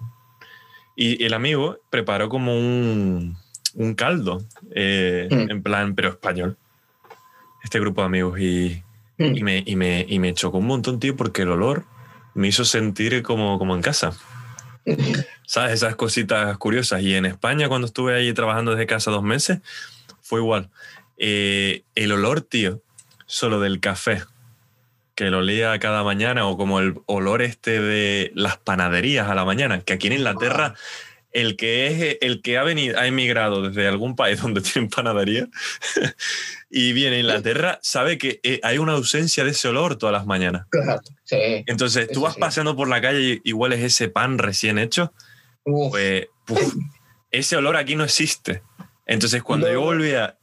[0.96, 3.38] y el amigo preparó como un,
[3.74, 6.58] un caldo, eh, en plan, pero español,
[7.64, 8.84] este grupo de amigos y,
[9.18, 11.86] y, me, y, me, y me chocó un montón, tío, porque el olor
[12.34, 14.14] me hizo sentir como, como en casa.
[15.48, 15.74] ¿Sabes?
[15.74, 17.02] Esas cositas curiosas.
[17.02, 19.62] Y en España, cuando estuve ahí trabajando desde casa dos meses,
[20.22, 20.70] fue igual.
[21.18, 22.82] Eh, el olor, tío,
[23.26, 24.22] solo del café,
[25.16, 29.46] que lo olía cada mañana, o como el olor este de las panaderías a la
[29.46, 30.76] mañana, que aquí en Inglaterra,
[31.32, 35.48] el que, es, el que ha, venido, ha emigrado desde algún país donde tienen panadería
[36.70, 40.26] y viene a Inglaterra, sabe que eh, hay una ausencia de ese olor todas las
[40.26, 40.68] mañanas.
[41.24, 41.64] Sí.
[41.68, 45.14] Entonces, tú vas paseando por la calle y hueles ese pan recién hecho
[45.66, 46.28] pues,
[47.32, 48.62] ese olor aquí no existe.
[49.06, 50.38] Entonces, cuando yo volvía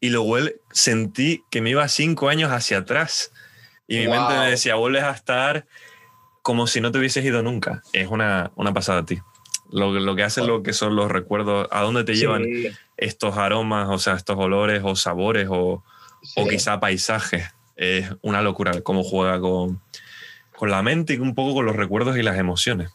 [0.00, 3.32] y lo huele, sentí que me iba cinco años hacia atrás.
[3.86, 5.66] Y mi mente me decía, vuelves a estar
[6.42, 7.82] como si no te hubieses ido nunca.
[7.92, 9.20] Es una, una pasada a ti.
[9.70, 12.44] Lo, lo que hace lo que son los recuerdos, a dónde te llevan
[12.96, 15.82] estos aromas, o sea, estos olores o sabores o,
[16.36, 17.48] o quizá paisajes.
[17.76, 19.80] Es una locura cómo juega con,
[20.56, 22.90] con la mente y un poco con los recuerdos y las emociones.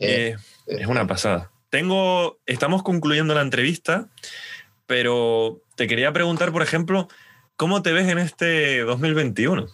[0.00, 1.50] Eh, es una pasada.
[1.68, 4.08] Tengo, estamos concluyendo la entrevista,
[4.86, 7.08] pero te quería preguntar, por ejemplo,
[7.56, 9.66] ¿cómo te ves en este 2021?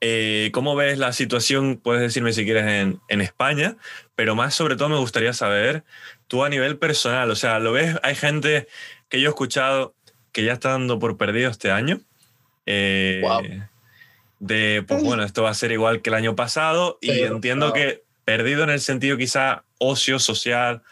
[0.00, 3.76] Eh, ¿Cómo ves la situación, puedes decirme si quieres, en, en, España?
[4.16, 5.84] Pero más sobre todo me gustaría saber
[6.26, 7.96] tú a nivel personal, o sea, ¿lo ves?
[8.02, 8.66] Hay gente
[9.08, 9.94] que yo he escuchado
[10.32, 12.00] que ya está dando por perdido este año.
[12.66, 13.22] Eh,
[14.40, 18.02] de, pues bueno, esto va a ser igual que el año pasado y entiendo que
[18.24, 20.82] perdido en el sentido quizá ocio social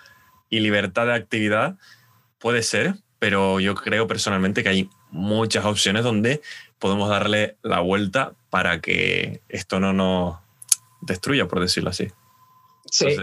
[0.50, 1.76] y libertad de actividad,
[2.38, 6.40] puede ser, pero yo creo personalmente que hay muchas opciones donde
[6.78, 10.38] podemos darle la vuelta para que esto no nos
[11.00, 12.08] destruya, por decirlo así.
[12.90, 13.16] Sí.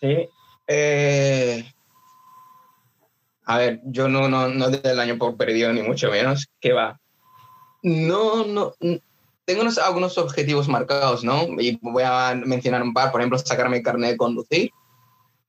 [0.00, 0.28] sí.
[0.68, 1.72] Eh,
[3.44, 6.72] a ver, yo no, no, no desde el año por perdido, ni mucho menos, que
[6.72, 7.00] va.
[7.82, 8.74] No, no,
[9.46, 11.44] tengo algunos objetivos marcados, ¿no?
[11.60, 14.70] Y voy a mencionar un par, por ejemplo, sacarme el carnet de conducir,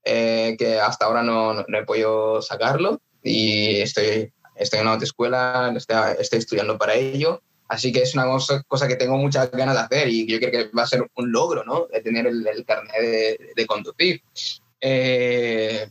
[0.06, 5.74] eh, que hasta ahora no, no, he podido sacarlo y estoy, estoy en una autoescuela,
[5.76, 7.42] estoy, estoy estudiando para ello.
[7.68, 10.52] Así que es una cosa, cosa, que tengo muchas ganas de hacer y yo creo
[10.52, 11.88] que va a ser un logro, ¿no?
[11.92, 14.22] De tener el, el carnet de, de conducir.
[14.80, 15.90] Eh,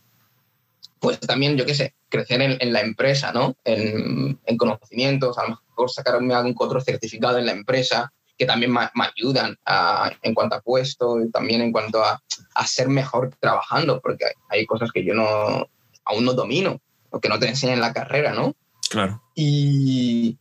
[0.98, 3.56] pues también, yo qué sé, crecer en, en la empresa, ¿no?
[3.64, 8.72] En, en, conocimientos, a lo mejor sacarme algún otro certificado en la empresa que también
[8.72, 12.22] me, me ayudan a, en cuanto a puesto y también en cuanto a,
[12.54, 15.68] a ser mejor trabajando, porque hay, hay, cosas que yo no,
[16.04, 16.80] aún no domino
[17.16, 18.54] o que no te enseñan en la carrera, ¿no?
[18.90, 19.22] Claro.
[19.34, 20.38] Y,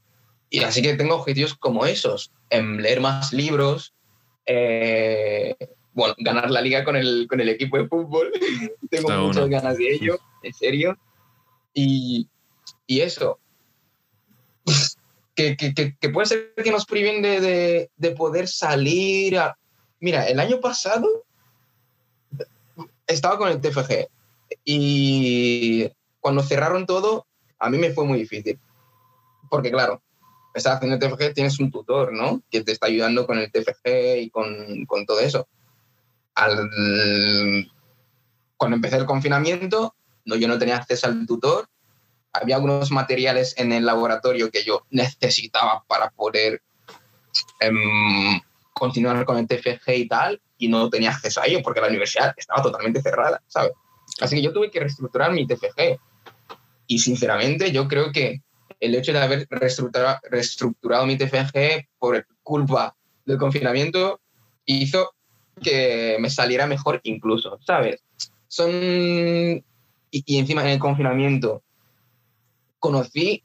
[0.50, 3.94] y así que tengo objetivos como esos, en leer más libros,
[4.46, 5.56] eh,
[5.94, 8.32] bueno, ganar la liga con el, con el equipo de fútbol.
[8.90, 10.98] Tengo Está muchas ganas de ello, en serio.
[11.74, 12.28] Y,
[12.86, 13.40] y eso.
[15.36, 19.58] que, que, que, puede ser que nos priven de, de, de poder salir a,
[20.00, 21.26] Mira, el año pasado
[23.08, 24.08] estaba con el TFG
[24.64, 25.90] y
[26.26, 27.28] cuando cerraron todo,
[27.60, 28.60] a mí me fue muy difícil.
[29.48, 30.02] Porque claro,
[30.56, 32.42] estás haciendo TFG, tienes un tutor, ¿no?
[32.50, 35.48] Que te está ayudando con el TFG y con, con todo eso.
[36.34, 36.68] Al,
[38.58, 39.94] cuando empecé el confinamiento,
[40.26, 41.70] no, yo no tenía acceso al tutor.
[42.34, 46.64] Había algunos materiales en el laboratorio que yo necesitaba para poder
[47.60, 48.42] em,
[48.74, 52.34] continuar con el TFG y tal, y no tenía acceso a ello porque la universidad
[52.36, 53.74] estaba totalmente cerrada, ¿sabes?
[54.22, 56.00] Así que yo tuve que reestructurar mi TFG.
[56.88, 58.42] Y sinceramente, yo creo que
[58.80, 62.96] el hecho de haber reestructurado, mi TFG por culpa
[63.26, 64.20] del confinamiento
[64.66, 65.14] hizo
[65.62, 68.04] que me saliera mejor incluso, ¿sabes?
[68.48, 68.72] Son...
[70.12, 71.64] Y, encima en el confinamiento
[72.80, 73.44] conocí...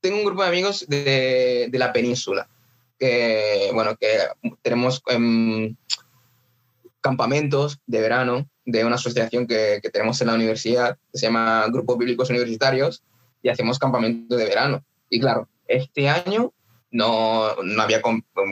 [0.00, 2.48] Tengo un grupo de amigos de, de la península,
[2.98, 4.08] que, bueno, que
[4.62, 5.76] tenemos em,
[7.02, 11.66] campamentos de verano de una asociación que, que, tenemos en la universidad, que se llama
[11.68, 13.02] Grupos Bíblicos Universitarios,
[13.42, 14.84] y hacemos campamentos de verano.
[15.08, 16.52] Y claro, este año
[16.90, 18.02] no, no había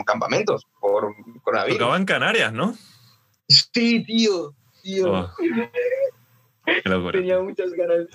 [0.07, 1.79] campamentos por coronavirus.
[1.79, 2.77] Tocaba en Canarias, ¿no?
[3.49, 5.13] Sí, tío, tío.
[5.13, 5.31] Oh.
[7.13, 8.07] Tenía muchas ganas,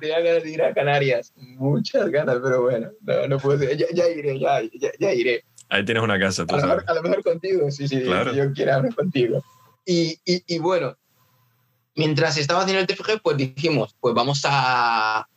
[0.00, 4.08] tenía ganas de ir a Canarias, muchas ganas, pero bueno, no, no puedo ya, ya,
[4.08, 4.62] iré, ya,
[4.98, 5.44] ya, iré.
[5.68, 6.84] Ahí tienes una casa, tú a, sabes.
[6.86, 8.32] Lo a lo mejor contigo, sí, sí, claro.
[8.32, 9.44] yo quiero hablar contigo.
[9.84, 10.96] Y, y, y, bueno,
[11.98, 15.28] mientras estaba haciendo el TFG, pues dijimos, pues vamos a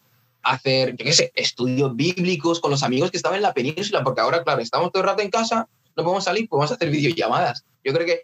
[0.43, 4.21] hacer, yo qué sé, estudios bíblicos con los amigos que estaban en la península, porque
[4.21, 6.91] ahora, claro, estamos todo el rato en casa, no podemos salir, pues vamos a hacer
[6.91, 7.65] videollamadas.
[7.84, 8.21] Yo creo que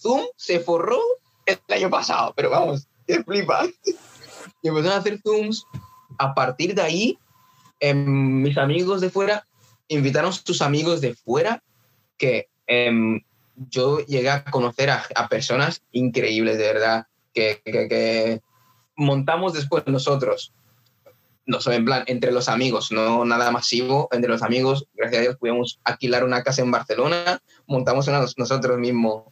[0.00, 1.00] Zoom se forró
[1.44, 3.66] el año pasado, pero vamos, qué flipa.
[4.62, 5.64] Y empezaron a hacer Zooms.
[6.18, 7.18] A partir de ahí,
[7.80, 9.46] eh, mis amigos de fuera
[9.88, 11.62] invitaron a sus amigos de fuera
[12.18, 13.20] que eh,
[13.56, 18.40] yo llegué a conocer a, a personas increíbles, de verdad, que,
[18.96, 20.52] montamos después nosotros
[21.46, 25.36] no en plan, entre los amigos, no nada masivo, entre los amigos, gracias a Dios
[25.36, 29.24] pudimos alquilar una casa en Barcelona, montamos una, nosotros mismos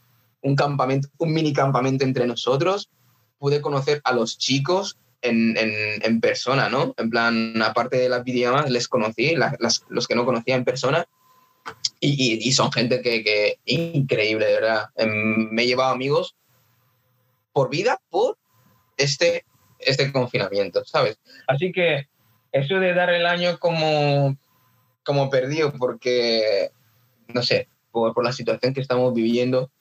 [0.43, 2.91] un campamento, un mini campamento entre nosotros,
[3.39, 6.95] pude conocer a los chicos en, en, persona, ¿no?
[6.97, 9.35] En plan, aparte de las videollamadas, les conocí,
[9.89, 11.07] los que no conocía en persona,
[12.01, 14.87] y, y, y son gente que, que, increíble, de verdad.
[14.97, 16.37] Em, me he llevado amigos
[17.59, 18.38] por vida, por
[18.97, 19.44] este
[19.81, 21.18] este confinamiento, ¿sabes?
[21.49, 22.07] Así que
[22.53, 24.37] eso de dar el año como,
[25.05, 26.71] como perdido, porque,
[27.27, 29.73] no sé, por, por la situación que estamos viviendo,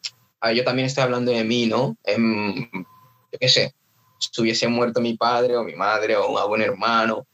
[0.55, 1.97] yo también estoy hablando de mí, ¿no?
[2.03, 3.75] En, yo qué sé,
[4.17, 7.27] si hubiese muerto mi padre o mi madre o un buen hermano,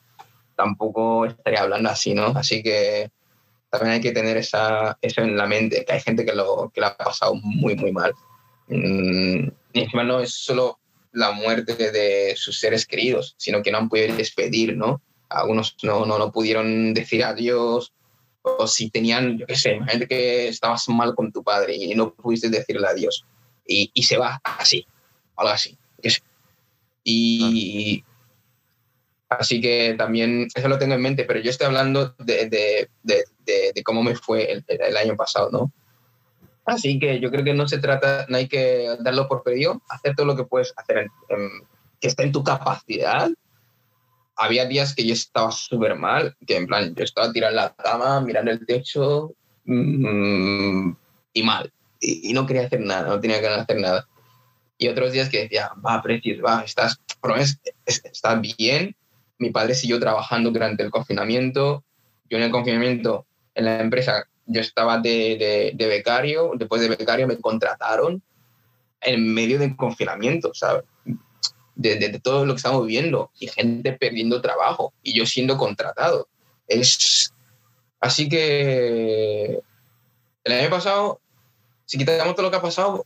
[0.58, 2.28] tampoco estaría hablando así, ¿no?
[2.36, 3.10] Así que
[3.70, 6.82] también hay que tener esa, eso en la mente, que hay gente que lo, que
[6.82, 8.14] lo ha pasado muy, muy mal.
[8.74, 10.80] Mm, y encima no es solo
[11.12, 15.02] la muerte de sus seres queridos, sino que no han podido despedir, ¿no?
[15.30, 17.94] Algunos no, no, no pudieron decir adiós,
[18.42, 22.14] o si tenían, yo qué sé, gente que estabas mal con tu padre y no
[22.14, 23.26] pudiste decirle adiós,
[23.66, 24.86] y, y se va así,
[25.38, 25.78] algo así.
[27.06, 28.04] Y
[29.30, 33.26] así que también eso lo tengo en mente, pero yo estoy hablando de, de, de,
[33.74, 35.72] de cómo me fue el, el año pasado, ¿no?
[36.66, 40.16] Así que yo creo que no se trata, no hay que darlo por perdido, hacer
[40.16, 41.50] todo lo que puedes hacer, en,
[42.00, 43.30] que está en tu capacidad.
[44.36, 48.22] Había días que yo estaba súper mal, que en plan, yo estaba tirando la cama,
[48.22, 49.34] mirando el techo
[49.66, 50.92] mmm,
[51.34, 51.72] y mal.
[52.00, 54.08] Y, y, no quería hacer nada, no tenía ganas de hacer nada.
[54.78, 57.00] Y otros días que decía, va, Precios, va, estás,
[57.86, 58.96] estás bien.
[59.38, 61.84] Mi padre siguió trabajando durante el confinamiento.
[62.30, 67.40] Yo en el confinamiento, en la empresa, yo estaba de, becario, después de becario me
[67.40, 68.22] contrataron
[69.02, 70.84] en medio del confinamiento, ¿sabes?
[71.76, 76.28] De, de, todo lo que estamos viviendo y gente perdiendo trabajo y yo siendo contratado.
[76.68, 77.34] Es...
[78.00, 79.62] Así que
[80.44, 81.22] el año pasado,
[81.86, 83.06] si quitamos todo lo que ha pasado,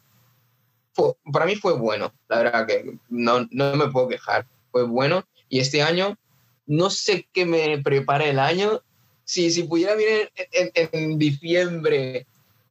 [1.32, 5.60] para mí fue bueno, la verdad que no, no me puedo quejar, fue bueno y
[5.60, 6.18] este año
[6.66, 8.82] no sé qué me prepara el año,
[9.28, 12.26] si, si pudiera venir en, en, en, diciembre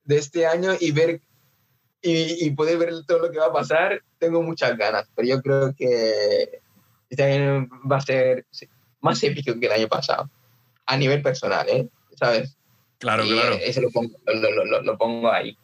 [0.04, 1.20] de este año y ver
[2.00, 5.42] y, y, poder ver todo lo que va a pasar, tengo muchas ganas, pero yo
[5.42, 6.60] creo que
[7.10, 8.46] este año va a ser
[9.00, 10.30] más épico que el año pasado,
[10.86, 11.88] a nivel personal, ¿eh?
[12.18, 12.56] ¿sabes?
[12.98, 13.56] Claro, y claro.
[13.60, 15.58] Eso lo pongo, lo, lo, lo pongo ahí.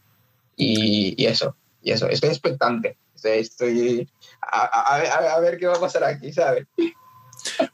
[0.56, 2.98] Y, y, eso, y eso, estoy expectante.
[3.22, 4.10] Estoy
[4.42, 6.66] a, a, a, ver qué va a pasar aquí, ¿sabes?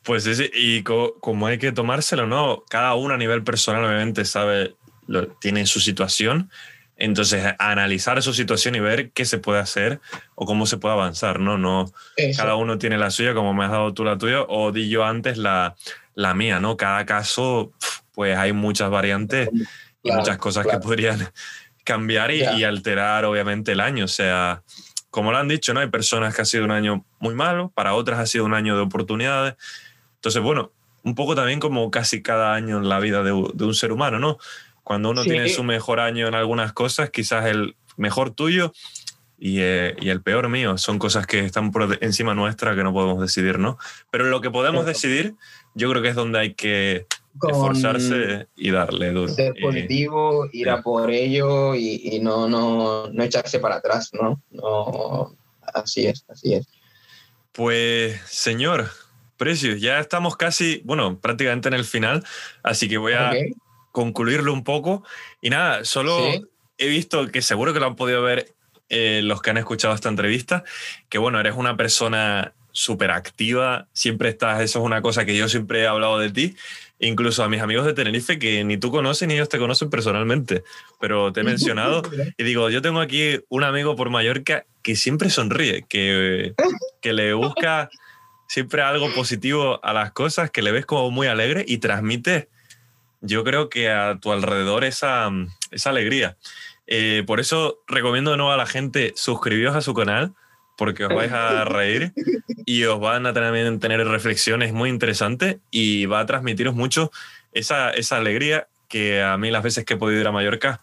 [0.02, 2.64] Pues sí, y co como hay que tomárselo, ¿no?
[2.68, 4.74] Cada uno a nivel personal, obviamente, sabe,
[5.06, 6.50] lo, tiene su situación.
[6.96, 10.00] Entonces, analizar su situación y ver qué se puede hacer
[10.34, 11.56] o cómo se puede avanzar, ¿no?
[11.56, 11.92] no
[12.36, 15.04] cada uno tiene la suya, como me has dado tú la tuya, o di yo
[15.04, 15.76] antes la,
[16.14, 16.76] la mía, ¿no?
[16.76, 17.72] Cada caso,
[18.12, 19.48] pues hay muchas variantes
[20.02, 21.30] y muchas cosas que podrían
[21.84, 24.04] cambiar y, y, alterar, obviamente, el año.
[24.04, 24.62] O sea,
[25.10, 25.80] como lo han dicho, ¿no?
[25.80, 28.76] Hay personas que ha sido un año muy malo, para otras ha sido un año
[28.76, 29.54] de oportunidades.
[30.16, 33.74] Entonces, bueno, un poco también como casi cada año en la vida de, de un
[33.74, 34.38] ser humano, ¿no?
[34.88, 38.72] Cuando uno tiene su mejor año en algunas cosas, quizás el mejor tuyo
[39.38, 40.78] y, eh, y, el peor mío.
[40.78, 43.78] Son cosas que están por encima nuestra que no podemos decidir, ¿no?
[44.10, 45.34] Pero lo que podemos decidir,
[45.74, 47.06] yo creo que es donde hay que
[47.48, 49.32] esforzarse y darle duro.
[49.32, 54.42] Ser positivo, ir a por ello y, y, no, no, no echarse para atrás, ¿no?
[54.50, 55.36] no
[55.74, 56.66] así es, así es.
[57.52, 58.90] Pues, señor,
[59.38, 62.24] Precios, ya estamos casi, bueno, prácticamente en el final,
[62.64, 63.30] así que voy a
[63.92, 65.04] concluirlo un poco.
[65.40, 66.18] Y nada, solo
[66.76, 68.52] he visto que seguro que lo han podido ver
[68.88, 70.64] eh, los que han escuchado esta entrevista,
[71.08, 75.48] que bueno, eres una persona súper activa, siempre estás, eso es una cosa que yo
[75.48, 76.56] siempre he hablado de ti,
[77.00, 80.64] incluso a mis amigos de Tenerife que ni tú conoces ni ellos te conocen personalmente,
[81.00, 82.02] pero te he mencionado
[82.36, 86.54] y digo, yo tengo aquí un amigo por Mallorca que siempre sonríe, que,
[87.00, 87.90] que le busca
[88.48, 92.48] siempre algo positivo a las cosas, que le ves como muy alegre y transmite
[93.20, 95.30] yo creo que a tu alrededor esa,
[95.70, 96.36] esa alegría.
[96.86, 100.34] Eh, por eso recomiendo de nuevo a la gente suscribiros a su canal
[100.78, 102.12] porque os vais a reír
[102.64, 107.10] y os van a también tener reflexiones muy interesantes y va a transmitiros mucho
[107.52, 110.80] esa, esa alegría que a mí las veces que he podido ir a Mallorca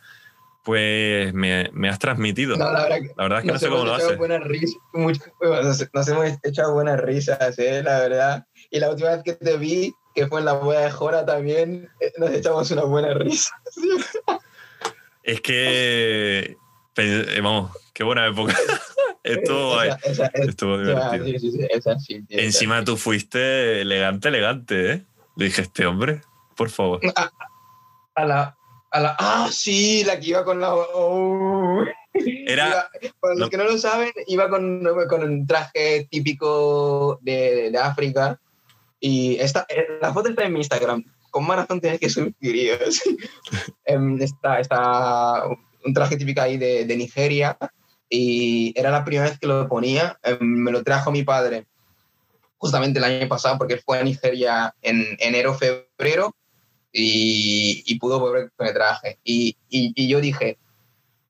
[0.65, 2.57] pues me, me has transmitido.
[2.57, 2.87] No, la,
[3.17, 4.17] verdad, es que no sé cómo lo haces.
[5.93, 7.83] nos, hemos echado buenas risas, ¿eh?
[7.83, 8.47] la verdad.
[8.71, 11.87] Y la última vez que te vi, que fue en la boda de Jora también,
[11.99, 13.51] eh, nos echamos una buena risa.
[15.21, 16.57] Es que,
[16.97, 18.55] eh, vamos, qué buena época.
[19.25, 21.39] estuvo, estuvo divertido.
[21.39, 21.51] Sí,
[21.99, 25.05] sí, Encima tú fuiste elegante, elegante, ¿eh?
[25.35, 26.21] Le dije, este hombre,
[26.55, 27.01] por favor.
[28.15, 28.57] A, la,
[28.91, 29.15] a la...
[29.19, 30.73] Ah, sí, la que iba con la...
[30.73, 31.83] Oh.
[32.13, 37.77] Era, para los que no lo saben, iba con, con un traje típico de, de
[37.77, 38.39] África
[38.99, 41.03] y esta, eh, la foto está en mi Instagram.
[41.29, 42.33] Con maratón tienes que subir.
[43.85, 45.43] Em, está, está
[45.85, 47.55] un traje típico ahí de, de, Nigeria
[48.09, 50.19] y era la primera vez que lo ponía.
[50.23, 51.65] Em, me lo trajo mi padre
[52.57, 56.35] justamente el año pasado porque fue a Nigeria en enero, febrero
[56.91, 59.19] y, y pudo volver con el traje.
[59.23, 60.57] Y, y, y, yo dije,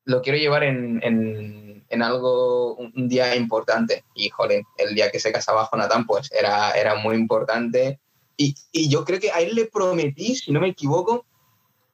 [0.04, 4.04] lo quiero llevar en, en, en algo, un día importante.
[4.14, 8.00] Y, joder, el día que se casaba Jonathan, pues era, era muy importante.
[8.36, 11.26] Y, y, yo creo que a él le prometí, si no me equivoco,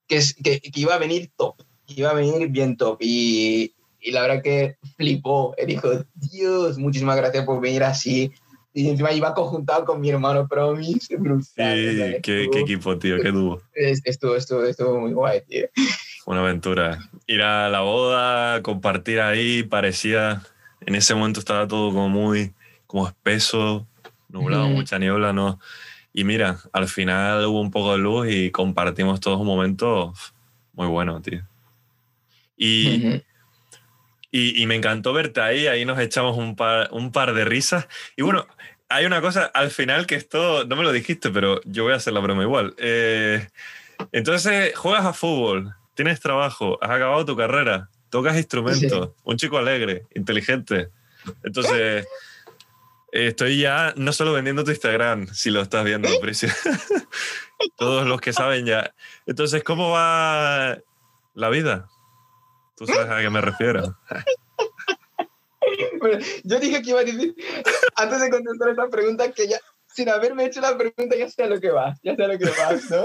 [0.07, 1.57] que, que, que iba a venir top,
[1.87, 2.99] iba a venir bien top.
[3.01, 5.55] Y, y la verdad que flipó.
[5.57, 8.33] Él dijo, Dios, muchísimas gracias por venir así.
[8.75, 11.17] Y encima iba conjuntado con mi hermano Promise.
[11.17, 13.61] Brutal, sí, qué, qué, equipo, tío, qué dúo.
[13.75, 15.67] Estuvo, estuvo, estuvo muy guay, tío.
[16.27, 16.99] Una aventura.
[17.27, 20.43] Ir a la boda, compartir ahí, parecía.
[20.81, 22.53] En ese momento estaba todo como muy
[22.87, 23.87] como espeso,
[24.29, 25.59] nublado, mucha niebla, ¿no?
[26.13, 30.13] Y mira, al final hubo un poco de luz y compartimos todos un momento
[30.75, 31.43] muy bueno, tío.
[32.55, 33.23] Y,
[34.33, 37.87] y, y, me encantó verte ahí, ahí nos echamos un par, un par de risas.
[38.17, 38.49] Y bueno,
[38.93, 41.97] hay una cosa al final que esto, no me lo dijiste, pero yo voy a
[41.97, 42.75] hacer la broma igual.
[42.79, 43.47] Eh,
[44.13, 50.07] entonces, juegas a fútbol, tienes trabajo, has acabado tu carrera, tocas instrumentos, un chico alegre,
[50.15, 50.91] inteligente.
[51.43, 52.07] Entonces,
[53.13, 56.51] estoy ya no solo vendiendo tu Instagram, si lo estás viendo, precio.
[57.77, 58.95] Todos los que saben ya.
[59.27, 60.79] Entonces, ¿cómo va
[61.35, 61.89] la vida?
[62.83, 63.97] Tú sabes a qué me refiero.
[66.43, 67.33] yo dije que iba a decir,
[67.95, 71.47] antes de contestar esta pregunta, que ya, sin haberme hecho la pregunta, ya sé a
[71.47, 73.05] lo que va, ya sé a lo que va, ¿no?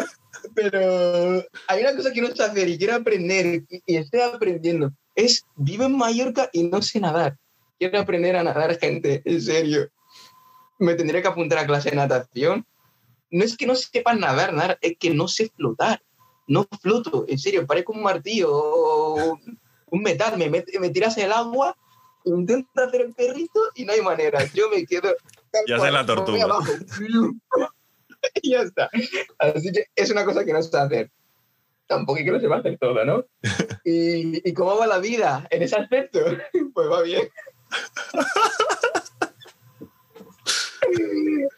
[0.56, 4.92] Pero hay una cosa que no sé hacer y quiero aprender y, estoy aprendiendo.
[5.14, 7.38] Es, vivo en Mallorca y no sé nadar.
[7.78, 9.92] Quiero aprender a nadar, gente, en serio.
[10.80, 12.66] Me tendría que apuntar a clase de natación.
[13.30, 16.02] No es que no sepa nadar, nadar, es que no sé flotar.
[16.48, 19.38] No floto, en serio, parezco un martillo
[19.88, 20.38] un metal.
[20.38, 21.76] Me, me tiras el agua,
[22.24, 24.44] intento hacer el perrito y no hay manera.
[24.54, 25.16] Yo me quedo...
[25.68, 26.48] Ya sé la tortuga.
[28.42, 28.90] y ya está.
[29.40, 31.12] Así que es una cosa que no sé hacer.
[31.88, 33.26] Tampoco es que no se va a hacer todo, ¿no?
[33.86, 36.20] ¿Y, ¿Y cómo va la vida en ese aspecto?
[36.74, 37.28] Pues va bien.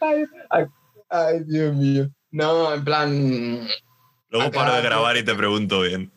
[0.00, 0.64] Ay,
[1.10, 2.08] ay, Dios mío.
[2.30, 3.68] No, en plan.
[4.30, 6.12] Luego paro de grabar y te pregunto bien.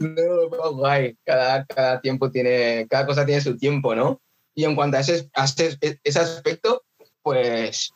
[0.00, 1.16] No, va guay.
[1.24, 4.20] Cada, cada tiempo tiene, cada cosa tiene su tiempo, ¿no?
[4.54, 6.82] Y en cuanto a ese, a ese, ese aspecto,
[7.22, 7.92] pues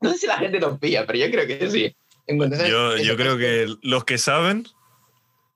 [0.00, 1.96] no sé si la gente lo pilla, pero yo creo que sí.
[2.26, 4.66] En cuanto a Yo, ese yo creo que los que saben,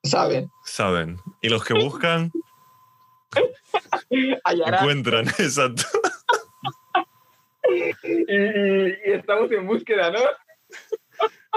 [0.04, 0.50] saben.
[0.64, 1.18] saben.
[1.40, 2.30] Y los que buscan,
[4.44, 4.80] Hallarán.
[4.80, 5.26] encuentran.
[5.38, 5.84] Exacto.
[7.68, 10.20] Y, y- y estamos en búsqueda, ¿no?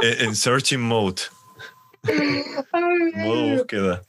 [0.01, 1.21] En en searching mode.
[3.15, 4.01] Modo búsqueda.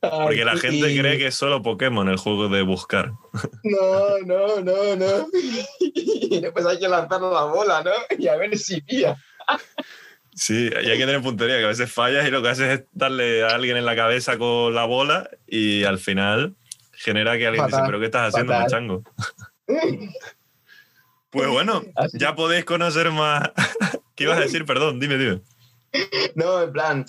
[0.00, 3.12] Porque la gente Y- cree que es solo Pokémon el juego de buscar.
[3.64, 5.26] No, no, no, no.
[5.80, 7.90] Y después hay que lanzar la bola, ¿no?
[8.18, 9.16] Y a ver si pilla.
[10.34, 12.84] Sí, y hay que tener puntería, que a veces fallas y lo que haces es
[12.92, 16.54] darle a alguien en la cabeza con la bola y al final
[16.92, 19.02] genera que alguien dice, Fatal, pero ¿qué estás haciendo, machango?
[21.30, 21.82] Pues bueno,
[22.14, 23.50] ya podéis conocer más.
[24.14, 24.64] ¿Qué ibas a decir?
[24.64, 25.40] Perdón, dime, dime.
[26.34, 27.06] No, en plan,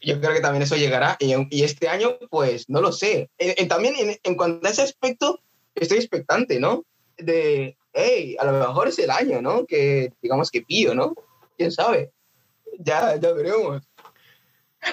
[0.00, 1.16] yo creo que también eso llegará.
[1.20, 3.30] Y, y este año, pues, no lo sé.
[3.38, 5.40] En- en- también en, en cuanto a ese aspecto,
[5.74, 6.84] estoy expectante, ¿no?
[7.18, 9.64] De, hey, a lo mejor es el año, ¿no?
[9.66, 11.14] Que digamos que pillo, ¿no?
[11.56, 12.10] ¿Quién sabe?
[12.78, 13.82] Ya, ya veremos.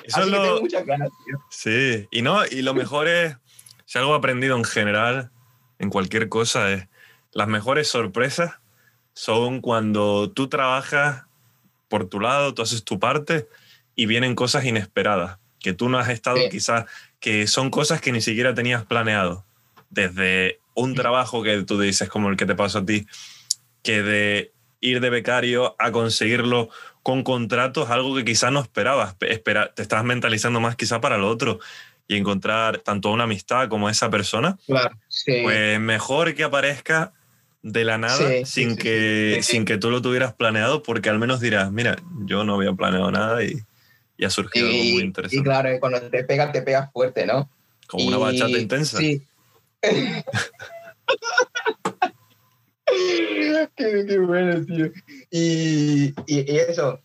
[0.03, 1.37] Eso Así es que lo- tengo muchas ganas, tío.
[1.49, 3.35] Sí, y no, y lo mejor es,
[3.85, 5.31] si algo he aprendido en general,
[5.79, 6.87] en cualquier cosa, es
[7.31, 8.55] las mejores sorpresas
[9.13, 11.25] son cuando tú trabajas
[11.93, 13.47] por tu lado, tú haces tu parte
[13.93, 16.49] y vienen cosas inesperadas, que tú no has estado Sí.
[16.49, 16.85] quizás,
[17.19, 19.45] que son cosas que ni siquiera tenías planeado.
[19.91, 23.05] Desde un trabajo que tú dices, como el que te pasó a ti,
[23.83, 26.69] que de ir de becario a conseguirlo
[27.03, 29.15] con contratos, algo que quizás no esperabas.
[29.19, 31.59] Espera, te estabas mentalizando más quizá para lo otro
[32.07, 35.41] y encontrar tanto una amistad como esa persona, Claro, sí.
[35.43, 37.13] pues mejor que aparezca
[37.63, 41.09] de la nada Sí, sin, sí, que, sí, sin que tú lo tuvieras planeado, porque
[41.09, 41.95] al menos dirás, mira,
[42.25, 43.55] yo no había planeado nada y,
[44.17, 45.43] y ha surgido algo muy y, y interesante.
[45.43, 47.49] claro, cuando te pega, te pega fuerte, ¿no?
[47.87, 48.97] como una bachata intensa.
[48.97, 49.21] Sí.
[53.75, 54.91] qué, qué bueno, tío.
[55.29, 56.99] Y, y, y eso,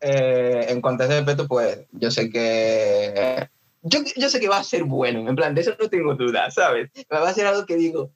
[0.00, 3.48] eh, en cuanto a ese aspecto, pues yo sé que.
[3.82, 6.50] Yo, yo sé que va a ser bueno, en plan, de eso no tengo duda,
[6.52, 6.90] ¿sabes?
[7.12, 8.12] Va a ser algo que digo,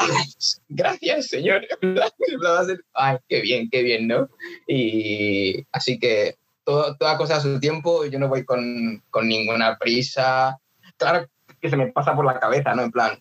[0.00, 0.26] ay,
[0.68, 1.66] gracias, señor.
[2.94, 4.28] Ay, qué bien, qué bien, ¿no?
[4.66, 9.76] Y así que todo, toda cosa a su tiempo, yo no voy con, con ninguna
[9.78, 10.58] prisa.
[10.96, 11.28] Claro
[11.60, 12.82] que se me pasa por la cabeza, ¿no?
[12.82, 13.18] En plan,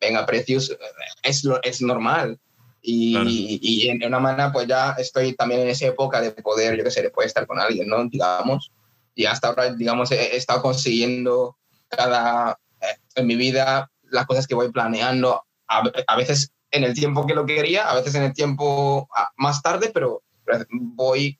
[0.00, 0.76] venga, precios,
[1.22, 2.38] es, lo, es normal.
[2.84, 3.30] Y, Claro.
[3.30, 6.90] y en una manera, pues ya estoy también en esa época de poder, yo qué
[6.90, 8.04] sé, de poder estar con alguien, ¿no?
[8.08, 8.72] Digamos.
[9.14, 11.56] Y hasta ahora, digamos, he, he estado consiguiendo
[11.88, 15.44] cada, eh, en mi vida las cosas que voy planeando,
[15.78, 19.62] a, a veces en el tiempo que lo quería, a veces en el tiempo más
[19.62, 20.22] tarde, pero
[20.70, 21.38] voy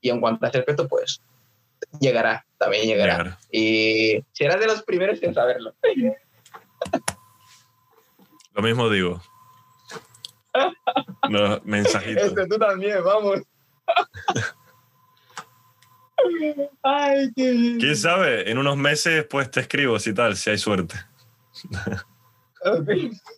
[0.00, 1.20] y en cuanto a ese aspecto, pues
[2.00, 3.16] llegará, también llegará.
[3.16, 3.38] Llegar.
[3.50, 5.74] Y serás de los primeros en saberlo.
[8.54, 9.20] Lo mismo digo.
[11.28, 12.24] No, mensajito.
[12.24, 13.42] Este, tú también, vamos.
[16.82, 17.78] Ay, qué bien.
[17.78, 18.50] ¿Quién sabe?
[18.50, 20.96] En unos meses pues te escribo si tal, si hay suerte.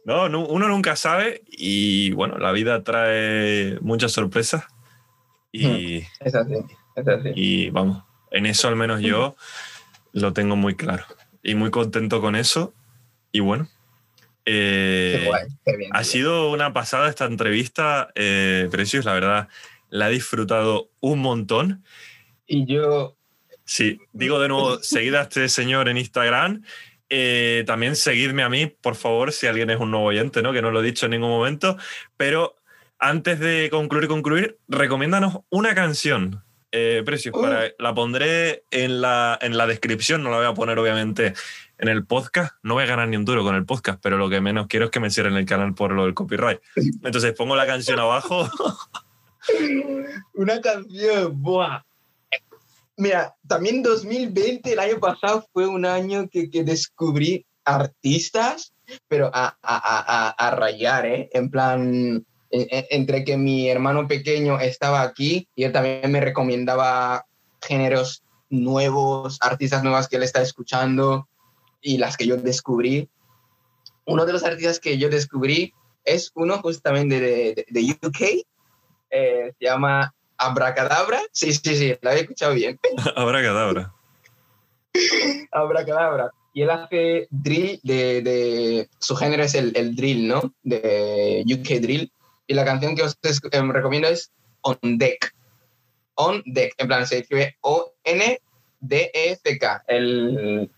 [0.05, 4.65] No, uno nunca sabe y bueno, la vida trae muchas sorpresas
[5.53, 6.55] y, Es así,
[6.97, 7.31] es así.
[7.35, 9.37] y vamos, en eso al menos yo
[10.13, 11.05] lo tengo muy claro
[11.43, 12.75] y muy contento con eso
[13.33, 13.69] y bueno.
[14.45, 15.91] eh, Qué guay, qué bien.
[15.95, 19.49] ha sido una pasada esta entrevista, eh, Precious, la verdad,
[19.91, 21.85] la he disfrutado un montón.
[22.47, 23.15] Y yo,
[23.65, 26.63] Sí, digo de nuevo, seguid a este señor en Instagram.
[27.11, 30.53] Eh, también seguidme a mí, por favor, si alguien es un nuevo oyente, ¿no?
[30.53, 31.77] Que no lo he dicho en ningún momento.
[32.17, 32.57] Pero
[32.99, 36.43] antes de concluir, concluir, recomiéndanos una canción.
[36.71, 37.41] Eh, Precious, Uh.
[37.41, 41.33] para, la pondré en la, en la descripción, no la voy a poner obviamente
[41.79, 42.57] en el podcast.
[42.63, 44.87] No voy a ganar ni un duro con el podcast, pero lo que menos quiero
[44.87, 46.61] es que me cierren el canal por lo del copyright.
[47.05, 48.51] Entonces pongo la canción abajo.
[50.35, 51.88] una canción, buah.
[52.99, 58.73] Mira, también 2020, el año pasado, fue un año que, que descubrí artistas,
[59.07, 61.31] pero a, a, a, a, rayar, ¿eh?
[61.33, 61.81] En plan,
[62.51, 67.25] en- en- entre que mi hermano pequeño estaba aquí y él también me recomendaba
[67.63, 71.29] géneros nuevos, artistas nuevas que él está escuchando
[71.81, 73.09] y las que yo descubrí.
[74.07, 75.73] Uno de los artistas que yo descubrí
[76.05, 78.45] es uno justamente de, de, de UK,
[79.11, 81.21] eh, se llama Abracadabra.
[81.33, 82.79] Sí, sí, sí, lo había escuchado bien.
[83.17, 83.93] Habrá cadabra.
[85.53, 86.31] Abracadabra.
[86.55, 90.55] Y él hace drill de, de su género es el, el drill, ¿no?
[90.63, 92.11] De UK drill.
[92.47, 93.19] Y la canción que os
[93.53, 94.33] em, recomiendo es
[94.63, 95.35] On Deck.
[96.15, 96.75] On Deck.
[96.79, 98.45] En plan, se escribe O-N-D-E-C-K.
[99.87, 100.71] El,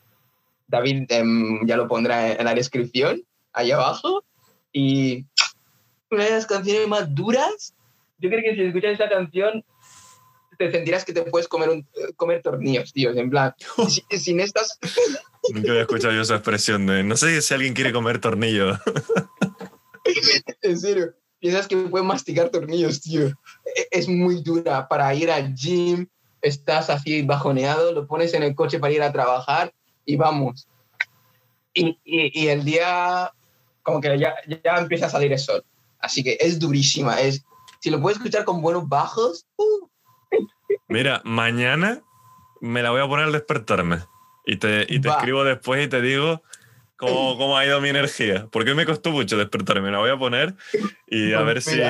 [0.71, 4.25] David em, ya lo pondrá en la descripción, ahí abajo.
[4.73, 5.27] Y
[6.11, 7.75] una de las canciones más duras,
[8.21, 9.65] yo creo que si escuchas esa canción,
[10.59, 13.11] te sentirás que te puedes comer, un, comer tornillos, tío.
[13.13, 13.55] En plan,
[13.89, 14.79] si- sin estas...
[15.55, 18.79] Nunca había escuchado yo esa expresión de no sé si alguien quiere comer tornillo.
[20.63, 23.27] En serio, piensas que puedes masticar tornillos, tío.
[23.65, 26.07] E- Es muy dura para ir al gym,
[26.43, 29.73] estás así bajoneado, lo pones en el coche para ir a trabajar
[30.05, 30.67] y vamos.
[31.75, 33.33] Y, y- y el día,
[33.83, 35.65] como que ya, ya empieza a salir el sol.
[36.01, 37.21] Así que es durísima.
[37.21, 37.45] Es,
[37.81, 39.89] si lo puedes escuchar con buenos bajos, uh,
[40.89, 42.03] Mira, mañana
[42.61, 44.01] me la voy a poner al despertarme.
[44.45, 46.43] Y te, y te escribo después y te digo
[46.97, 48.49] cómo, cómo ha ido mi energía.
[48.51, 49.83] Porque hoy me costó mucho despertarme.
[49.83, 50.55] Me la voy a poner
[51.07, 51.81] y a ver si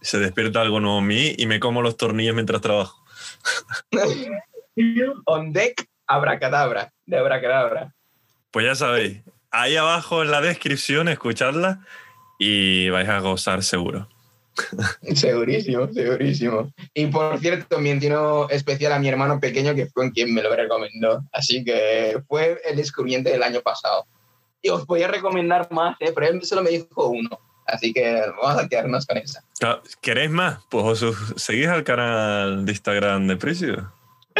[0.00, 3.04] se despierta algo nuevo en mí y me como los tornillos mientras trabajo.
[5.26, 7.94] on deck, abracadabra, de abracadabra.
[8.50, 11.86] Pues ya sabéis, ahí abajo en la descripción, escuchadla
[12.38, 14.08] y vais a gozar seguro.
[15.14, 16.72] Segurísimo, segurísimo.
[16.94, 21.24] Y por cierto, menciono especial a mi hermano pequeño que fue quien me lo recomendó.
[21.32, 24.06] Así que fue el descubriente del año pasado.
[24.62, 26.12] Y os podía recomendar más, ¿eh?
[26.14, 27.38] pero él solo me dijo uno.
[27.66, 29.42] Así que vamos a quedarnos con esa.
[29.58, 30.60] Claro, ¿Queréis más?
[30.70, 33.92] Pues os seguís al canal de Instagram de Precio.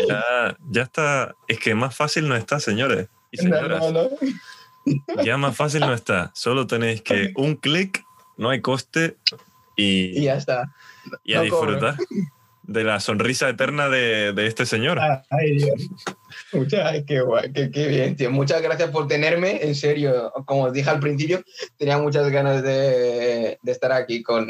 [0.08, 1.34] Ya, ya está.
[1.48, 3.80] Es que más fácil no está, señores y señoras.
[3.80, 5.22] No, no, no.
[5.24, 6.30] Ya más fácil no está.
[6.34, 8.04] Solo tenéis que un clic,
[8.36, 9.16] no hay coste
[9.76, 10.72] Y y, ya está.
[11.24, 11.72] y a no cobro.
[11.72, 11.96] disfrutar
[12.62, 14.98] de la sonrisa eterna de, de este señor.
[15.30, 15.88] Ay, Dios.
[16.52, 18.30] Muchas, qué guay, qué, qué bien, tío.
[18.32, 19.60] Muchas gracias por tenerme.
[19.62, 21.44] En serio, como os dije al principio,
[21.76, 24.48] tenía muchas ganas de, de estar aquí con,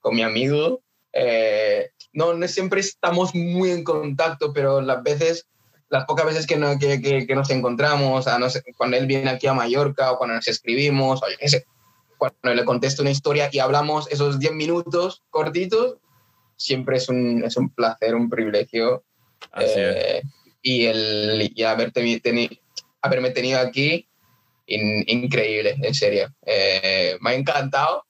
[0.00, 0.82] con mi amigo.
[1.12, 5.46] Eh, no, no siempre estamos muy en contacto, pero las veces,
[5.90, 9.06] las pocas veces que, no- que, que- que nos encontramos, a no sé, cuando él
[9.06, 11.64] viene aquí a Mallorca o cuando nos escribimos, o yo qué sé,
[12.18, 15.96] cuando le contesto una historia y hablamos esos 10 minutos cortitos,
[16.56, 19.04] siempre es un, es un placer, un privilegio
[19.52, 19.76] Así es.
[19.78, 20.22] eh,
[20.62, 22.60] y, el, y haberte, teni-
[23.00, 24.08] haberme tenido aquí,
[24.66, 26.28] in- increíble, en serio.
[26.44, 28.04] Eh, me ha encantado.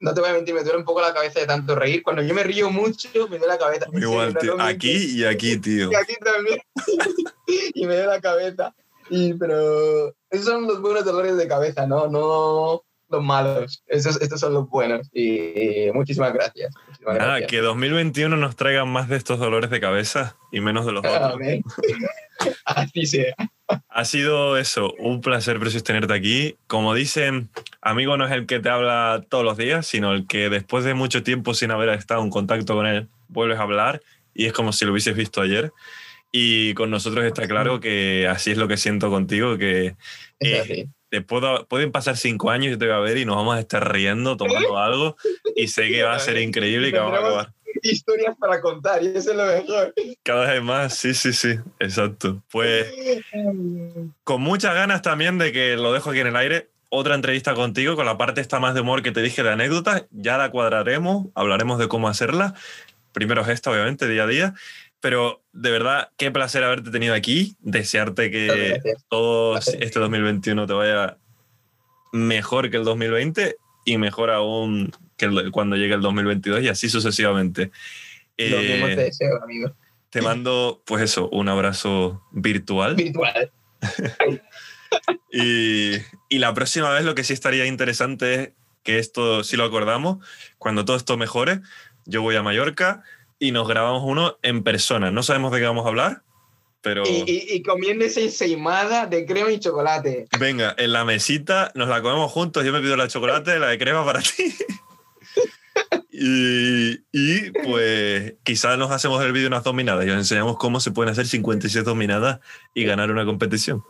[0.00, 2.02] No te voy a mentir, me duele un poco la cabeza de tanto reír.
[2.02, 3.86] Cuando yo me río mucho, me duele la cabeza.
[3.92, 4.60] Igual, tío.
[4.60, 5.92] Aquí y aquí, tío.
[5.92, 6.58] Y aquí también.
[7.74, 8.74] y me duele la cabeza.
[9.10, 12.08] Y, pero esos son los buenos dolores de cabeza, ¿no?
[12.08, 13.82] No los malos.
[13.86, 15.08] Esos, estos son los buenos.
[15.12, 16.74] Y, y muchísimas gracias.
[16.86, 17.50] Muchísimas Nada, gracias.
[17.50, 21.34] que 2021 nos traiga más de estos dolores de cabeza y menos de los otros.
[21.34, 21.62] Amén.
[22.64, 23.34] Así sea.
[23.88, 26.56] Ha sido eso, un placer, Precious, tenerte aquí.
[26.66, 27.50] Como dicen,
[27.82, 30.94] amigo no es el que te habla todos los días, sino el que después de
[30.94, 34.00] mucho tiempo sin haber estado en contacto con él, vuelves a hablar
[34.34, 35.72] y es como si lo hubieses visto ayer.
[36.32, 39.96] Y con nosotros está claro que así es lo que siento contigo, que
[40.38, 40.86] Es.
[41.10, 43.60] Te puedo, pueden pasar cinco años, yo te voy a ver y nos vamos a
[43.60, 45.16] estar riendo, tomando algo
[45.56, 47.52] y sé que va a ser increíble y que vamos a acabar
[47.82, 49.94] historias para contar y eso es lo mejor.
[50.22, 50.94] cada vez más.
[50.94, 52.42] Sí, sí, sí, exacto.
[52.50, 52.86] Pues
[54.24, 56.70] con muchas ganas también de que lo dejo aquí en el aire.
[56.88, 60.06] Otra entrevista contigo con la parte esta más de humor que te dije de anécdotas.
[60.10, 62.54] Ya la cuadraremos, hablaremos de cómo hacerla.
[63.12, 64.54] Primero es esta, obviamente, día a día.
[65.00, 67.56] Pero de verdad, qué placer haberte tenido aquí.
[67.60, 71.16] Desearte que todo este 2021 te vaya
[72.12, 76.88] mejor que el 2020 y mejor aún que el- cuando llegue el 2022 y así
[76.88, 77.70] sucesivamente.
[78.36, 79.72] Lo mismo Eh, te deseo, amigo.
[80.10, 82.94] te mando, pues eso, un abrazo virtual.
[82.96, 83.50] Virtual.
[85.32, 85.92] Y,
[86.28, 88.50] y la próxima vez lo que sí estaría interesante es
[88.82, 90.18] que esto, si lo acordamos,
[90.58, 91.60] cuando todo esto mejore,
[92.06, 93.04] yo voy a Mallorca
[93.40, 95.10] y nos grabamos uno en persona.
[95.10, 96.22] No sabemos de qué vamos a hablar,
[96.82, 97.62] pero Y, y, y
[98.20, 100.26] ensaimada de crema y chocolate.
[100.38, 102.64] venga, en la mesita nos la comemos juntos.
[102.64, 104.54] Yo me pido la chocolate, la de crema para ti.
[106.12, 110.90] Y, y, pues quizás nos hacemos el vídeo unas dominadas y os enseñamos cómo se
[110.90, 112.40] pueden hacer 56 dominadas
[112.74, 113.82] y ganar una competición.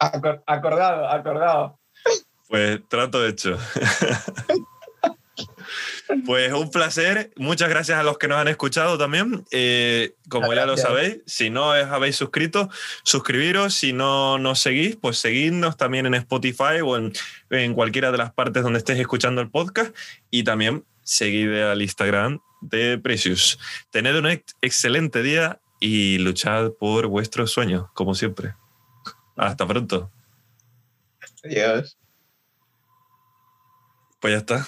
[0.00, 1.78] Acor- acordado, acordado.
[2.48, 3.56] Pues trato hecho.
[6.24, 7.30] Pues un placer.
[7.36, 9.44] Muchas gracias a los que nos han escuchado también.
[9.50, 12.70] Eh, como ya lo sabéis, si no os habéis suscrito,
[13.02, 13.74] suscribiros.
[13.74, 17.12] Si no nos seguís, pues seguidnos también en Spotify o en,
[17.50, 19.94] en cualquiera de las partes donde estéis escuchando el podcast.
[20.30, 23.58] Y también seguid al Instagram de Precious.
[23.90, 28.54] Tened un ex- excelente día y luchad por vuestros sueños, como siempre.
[29.36, 30.10] Hasta pronto.
[31.44, 31.96] Adiós.
[34.20, 34.66] Pues ya está.